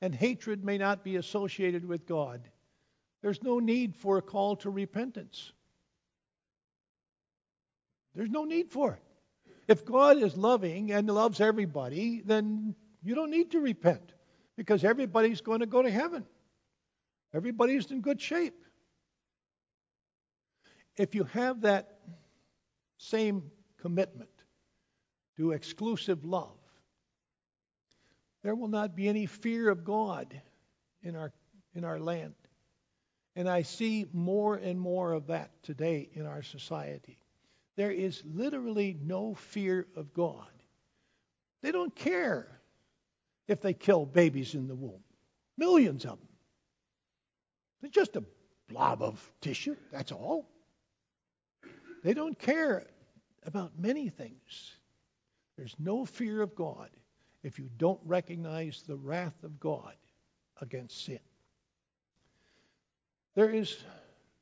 and 0.02 0.16
hatred 0.16 0.66
may 0.66 0.80
not 0.80 1.04
be 1.04 1.18
associated 1.18 1.88
with 1.88 2.08
God, 2.08 2.42
there's 3.22 3.44
no 3.44 3.60
need 3.60 3.96
for 3.96 4.18
a 4.18 4.22
call 4.24 4.56
to 4.58 4.72
repentance. 4.72 5.52
There's 8.16 8.32
no 8.32 8.46
need 8.46 8.72
for 8.72 8.94
it. 8.94 9.52
If 9.68 9.86
God 9.86 10.18
is 10.18 10.36
loving 10.36 10.92
and 10.92 11.08
loves 11.08 11.40
everybody, 11.40 12.24
then 12.26 12.74
you 13.04 13.14
don't 13.14 13.30
need 13.30 13.52
to 13.52 13.60
repent 13.60 14.14
because 14.58 14.84
everybody's 14.84 15.42
going 15.42 15.60
to 15.60 15.68
go 15.68 15.84
to 15.84 15.92
heaven. 15.92 16.26
Everybody's 17.32 17.92
in 17.92 18.02
good 18.02 18.20
shape. 18.20 18.60
If 20.98 21.14
you 21.14 21.26
have 21.26 21.62
that 21.62 22.00
same 22.98 23.52
commitment 23.80 24.32
to 25.38 25.52
exclusive 25.52 26.26
love, 26.26 26.58
there 28.46 28.54
will 28.54 28.68
not 28.68 28.96
be 28.96 29.08
any 29.08 29.26
fear 29.26 29.70
of 29.70 29.84
God 29.84 30.40
in 31.02 31.16
our, 31.16 31.34
in 31.74 31.84
our 31.84 32.00
land. 32.00 32.36
And 33.36 33.50
I 33.50 33.64
see 33.64 34.06
more 34.14 34.58
and 34.58 34.80
more 34.80 35.14
of 35.14 35.26
that 35.28 35.50
today 35.64 36.10
in 36.14 36.28
our 36.28 36.44
society. 36.44 37.18
There 37.76 37.90
is 37.90 38.22
literally 38.24 39.00
no 39.02 39.34
fear 39.34 39.88
of 39.96 40.14
God. 40.14 40.46
They 41.64 41.72
don't 41.72 41.96
care 41.96 42.62
if 43.48 43.62
they 43.62 43.74
kill 43.74 44.06
babies 44.06 44.54
in 44.54 44.68
the 44.68 44.76
womb, 44.76 45.02
millions 45.58 46.06
of 46.06 46.20
them. 46.20 46.28
It's 47.82 47.96
just 47.96 48.16
a 48.16 48.24
blob 48.70 49.02
of 49.02 49.20
tissue, 49.42 49.76
that's 49.92 50.12
all. 50.12 50.48
They 52.04 52.14
don't 52.14 52.38
care 52.38 52.86
about 53.44 53.72
many 53.76 54.10
things. 54.10 54.76
There's 55.58 55.76
no 55.80 56.06
fear 56.06 56.44
of 56.44 56.54
God 56.54 56.92
if 57.46 57.60
you 57.60 57.70
don't 57.78 58.00
recognize 58.04 58.82
the 58.88 58.96
wrath 58.96 59.44
of 59.44 59.60
God 59.60 59.94
against 60.62 61.06
sin. 61.06 61.20
There 63.36 63.52
is 63.52 63.78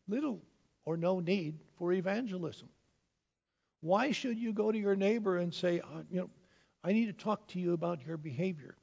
little 0.07 0.39
or 0.85 0.95
no 0.95 1.19
need 1.19 1.59
for 1.77 1.91
evangelism. 1.91 2.69
Why 3.81 4.11
should 4.11 4.39
you 4.39 4.53
go 4.53 4.71
to 4.71 4.77
your 4.77 4.95
neighbor 4.95 5.39
and 5.39 5.53
say, 5.53 5.81
uh, 5.81 6.03
you 6.09 6.21
know, 6.21 6.29
I 6.81 6.93
need 6.93 7.07
to 7.07 7.23
talk 7.23 7.45
to 7.49 7.59
you 7.59 7.73
about 7.73 8.05
your 8.07 8.15
behavior? 8.15 8.77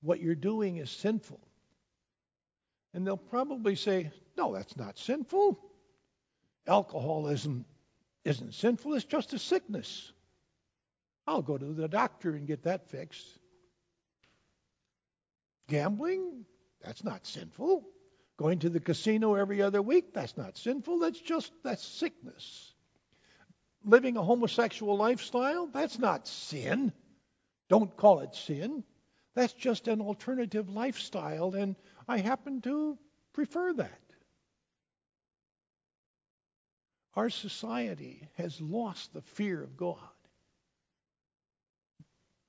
What 0.00 0.20
you're 0.20 0.36
doing 0.36 0.76
is 0.76 0.88
sinful. 0.88 1.40
And 2.94 3.04
they'll 3.04 3.16
probably 3.16 3.74
say, 3.74 4.12
no, 4.36 4.54
that's 4.54 4.76
not 4.76 4.96
sinful. 4.96 5.58
Alcoholism 6.68 7.64
isn't 8.24 8.54
sinful, 8.54 8.94
it's 8.94 9.04
just 9.04 9.32
a 9.32 9.40
sickness. 9.40 10.12
I'll 11.26 11.42
go 11.42 11.58
to 11.58 11.72
the 11.72 11.88
doctor 11.88 12.36
and 12.36 12.46
get 12.46 12.62
that 12.62 12.88
fixed. 12.88 13.39
Gambling, 15.70 16.44
that's 16.82 17.02
not 17.04 17.26
sinful. 17.26 17.84
Going 18.36 18.58
to 18.58 18.68
the 18.68 18.80
casino 18.80 19.34
every 19.34 19.62
other 19.62 19.80
week, 19.80 20.12
that's 20.12 20.36
not 20.36 20.58
sinful. 20.58 20.98
That's 20.98 21.20
just, 21.20 21.52
that's 21.62 21.86
sickness. 21.86 22.74
Living 23.84 24.16
a 24.16 24.22
homosexual 24.22 24.96
lifestyle, 24.96 25.66
that's 25.66 25.98
not 25.98 26.26
sin. 26.26 26.92
Don't 27.68 27.96
call 27.96 28.20
it 28.20 28.34
sin. 28.34 28.84
That's 29.34 29.52
just 29.52 29.88
an 29.88 30.00
alternative 30.00 30.68
lifestyle, 30.68 31.54
and 31.54 31.76
I 32.08 32.18
happen 32.18 32.60
to 32.62 32.98
prefer 33.32 33.72
that. 33.74 34.00
Our 37.14 37.30
society 37.30 38.28
has 38.36 38.60
lost 38.60 39.12
the 39.12 39.22
fear 39.22 39.62
of 39.62 39.76
God. 39.76 39.98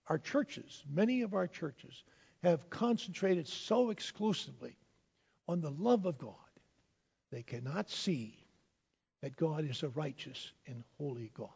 Our 0.08 0.18
churches, 0.18 0.84
many 0.92 1.22
of 1.22 1.34
our 1.34 1.48
churches, 1.48 2.04
have 2.44 2.70
concentrated 2.70 3.48
so 3.48 3.90
exclusively 3.90 4.76
on 5.48 5.62
the 5.62 5.72
love 5.72 6.06
of 6.06 6.18
God, 6.18 6.36
they 7.32 7.44
cannot 7.44 7.90
see 7.90 8.38
that 9.22 9.36
God 9.36 9.70
is 9.70 9.84
a 9.84 9.90
righteous 9.90 10.52
and 10.68 10.84
holy 10.98 11.32
God. 11.36 11.50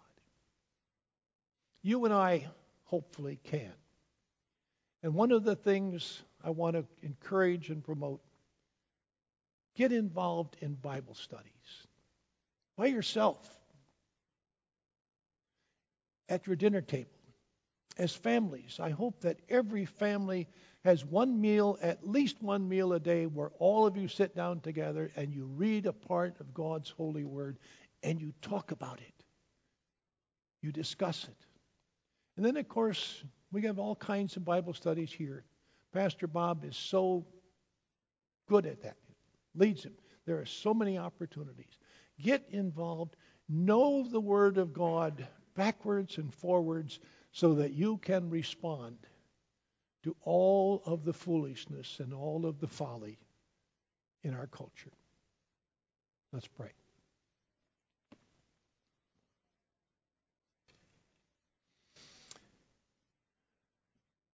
You 1.81 2.05
and 2.05 2.13
I 2.13 2.47
hopefully 2.83 3.39
can. 3.43 3.73
And 5.03 5.13
one 5.13 5.31
of 5.31 5.43
the 5.43 5.55
things 5.55 6.23
I 6.43 6.49
want 6.49 6.75
to 6.75 6.85
encourage 7.01 7.69
and 7.69 7.83
promote 7.83 8.21
get 9.75 9.91
involved 9.91 10.55
in 10.61 10.73
Bible 10.75 11.13
studies 11.13 11.51
by 12.77 12.87
yourself 12.87 13.59
at 16.29 16.47
your 16.47 16.55
dinner 16.55 16.81
table. 16.81 17.09
As 17.97 18.13
families, 18.13 18.79
I 18.81 18.89
hope 18.89 19.21
that 19.21 19.39
every 19.47 19.85
family 19.85 20.47
has 20.85 21.03
one 21.03 21.41
meal, 21.41 21.79
at 21.81 22.07
least 22.07 22.43
one 22.43 22.69
meal 22.69 22.93
a 22.93 22.99
day, 22.99 23.25
where 23.25 23.49
all 23.57 23.87
of 23.87 23.97
you 23.97 24.07
sit 24.07 24.35
down 24.35 24.59
together 24.59 25.11
and 25.15 25.33
you 25.33 25.45
read 25.45 25.87
a 25.87 25.91
part 25.91 26.39
of 26.39 26.53
God's 26.53 26.91
holy 26.91 27.25
word 27.25 27.57
and 28.03 28.21
you 28.21 28.31
talk 28.43 28.69
about 28.69 28.99
it. 28.99 29.23
You 30.61 30.71
discuss 30.71 31.23
it. 31.23 31.35
And 32.37 32.45
then, 32.45 32.55
of 32.55 32.69
course, 32.69 33.23
we 33.51 33.63
have 33.63 33.79
all 33.79 33.95
kinds 33.95 34.35
of 34.35 34.45
Bible 34.45 34.75
studies 34.75 35.11
here. 35.11 35.43
Pastor 35.91 36.27
Bob 36.27 36.63
is 36.63 36.77
so 36.77 37.25
good 38.47 38.67
at 38.67 38.83
that, 38.83 38.97
leads 39.55 39.83
him. 39.83 39.93
There 40.27 40.39
are 40.39 40.45
so 40.45 40.71
many 40.71 40.99
opportunities. 40.99 41.79
Get 42.21 42.45
involved. 42.51 43.15
Know 43.49 44.07
the 44.07 44.21
Word 44.21 44.59
of 44.59 44.71
God 44.71 45.25
backwards 45.55 46.19
and 46.19 46.31
forwards 46.31 46.99
so 47.31 47.55
that 47.55 47.73
you 47.73 47.97
can 47.97 48.29
respond 48.29 48.97
to 50.05 50.15
all 50.21 50.83
of 50.85 51.03
the 51.03 51.11
foolishness 51.11 51.99
and 51.99 52.13
all 52.13 52.45
of 52.45 52.59
the 52.59 52.67
folly 52.67 53.17
in 54.23 54.35
our 54.35 54.45
culture. 54.45 54.91
Let's 56.31 56.47
pray. 56.47 56.69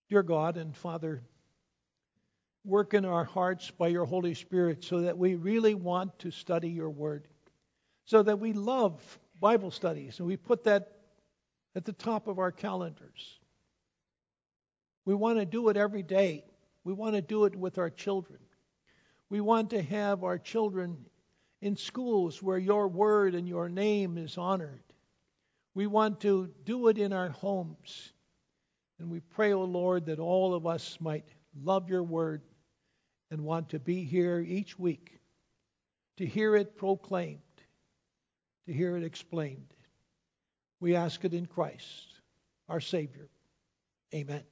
Dear 0.09 0.24
God 0.24 0.57
and 0.57 0.76
Father, 0.76 1.22
work 2.65 2.93
in 2.93 3.05
our 3.05 3.24
hearts 3.24 3.72
by 3.72 3.88
your 3.88 4.03
Holy 4.03 4.34
Spirit 4.34 4.84
so 4.84 4.99
that 4.99 5.17
we 5.17 5.36
really 5.36 5.74
want 5.74 6.19
to 6.19 6.32
study 6.32 6.67
your 6.67 6.89
word 6.89 7.30
so 8.03 8.22
that 8.22 8.39
we 8.39 8.51
love 8.51 9.19
Bible 9.39 9.72
studies 9.72 10.19
and 10.19 10.28
we 10.28 10.36
put 10.36 10.65
that 10.65 10.97
at 11.78 11.86
the 11.86 11.93
top 11.93 12.28
of 12.28 12.39
our 12.39 12.51
calendars. 12.51 13.39
We 15.06 15.16
want 15.16 15.39
to 15.39 15.45
do 15.45 15.70
it 15.70 15.78
every 15.78 16.04
day. 16.04 16.45
We 16.84 16.93
want 16.93 17.16
to 17.16 17.22
do 17.22 17.45
it 17.45 17.56
with 17.56 17.78
our 17.78 17.89
children. 17.89 18.39
We 19.30 19.41
want 19.41 19.70
to 19.72 19.82
have 19.82 20.24
our 20.24 20.38
children 20.38 21.06
in 21.62 21.76
schools 21.76 22.41
where 22.41 22.58
your 22.58 22.88
word 22.88 23.36
and 23.36 23.47
your 23.47 23.70
name 23.70 24.18
is 24.18 24.38
honored. 24.38 24.84
We 25.74 25.88
want 25.88 26.22
to 26.22 26.49
do 26.66 26.88
it 26.88 26.97
in 26.97 27.14
our 27.14 27.30
homes. 27.30 28.12
And 28.99 29.10
we 29.10 29.20
pray, 29.20 29.54
O 29.54 29.62
oh 29.62 29.66
Lord, 29.66 30.06
that 30.08 30.20
all 30.20 30.54
of 30.54 30.68
us 30.68 30.97
might 30.99 31.26
love 31.64 31.89
your 31.89 32.04
word 32.04 32.41
and 33.30 33.41
want 33.41 33.70
to 33.70 33.80
be 33.80 34.04
here 34.04 34.39
each 34.39 34.78
week 34.78 35.20
to 36.18 36.26
hear 36.26 36.56
it 36.56 36.76
proclaimed 36.76 37.39
to 38.72 38.74
hear 38.74 38.95
it 38.95 39.04
explained. 39.04 39.74
We 40.80 40.95
ask 40.95 41.24
it 41.26 41.34
in 41.34 41.45
Christ, 41.45 42.08
our 42.70 42.80
Savior. 42.80 43.30
Amen. 44.14 44.43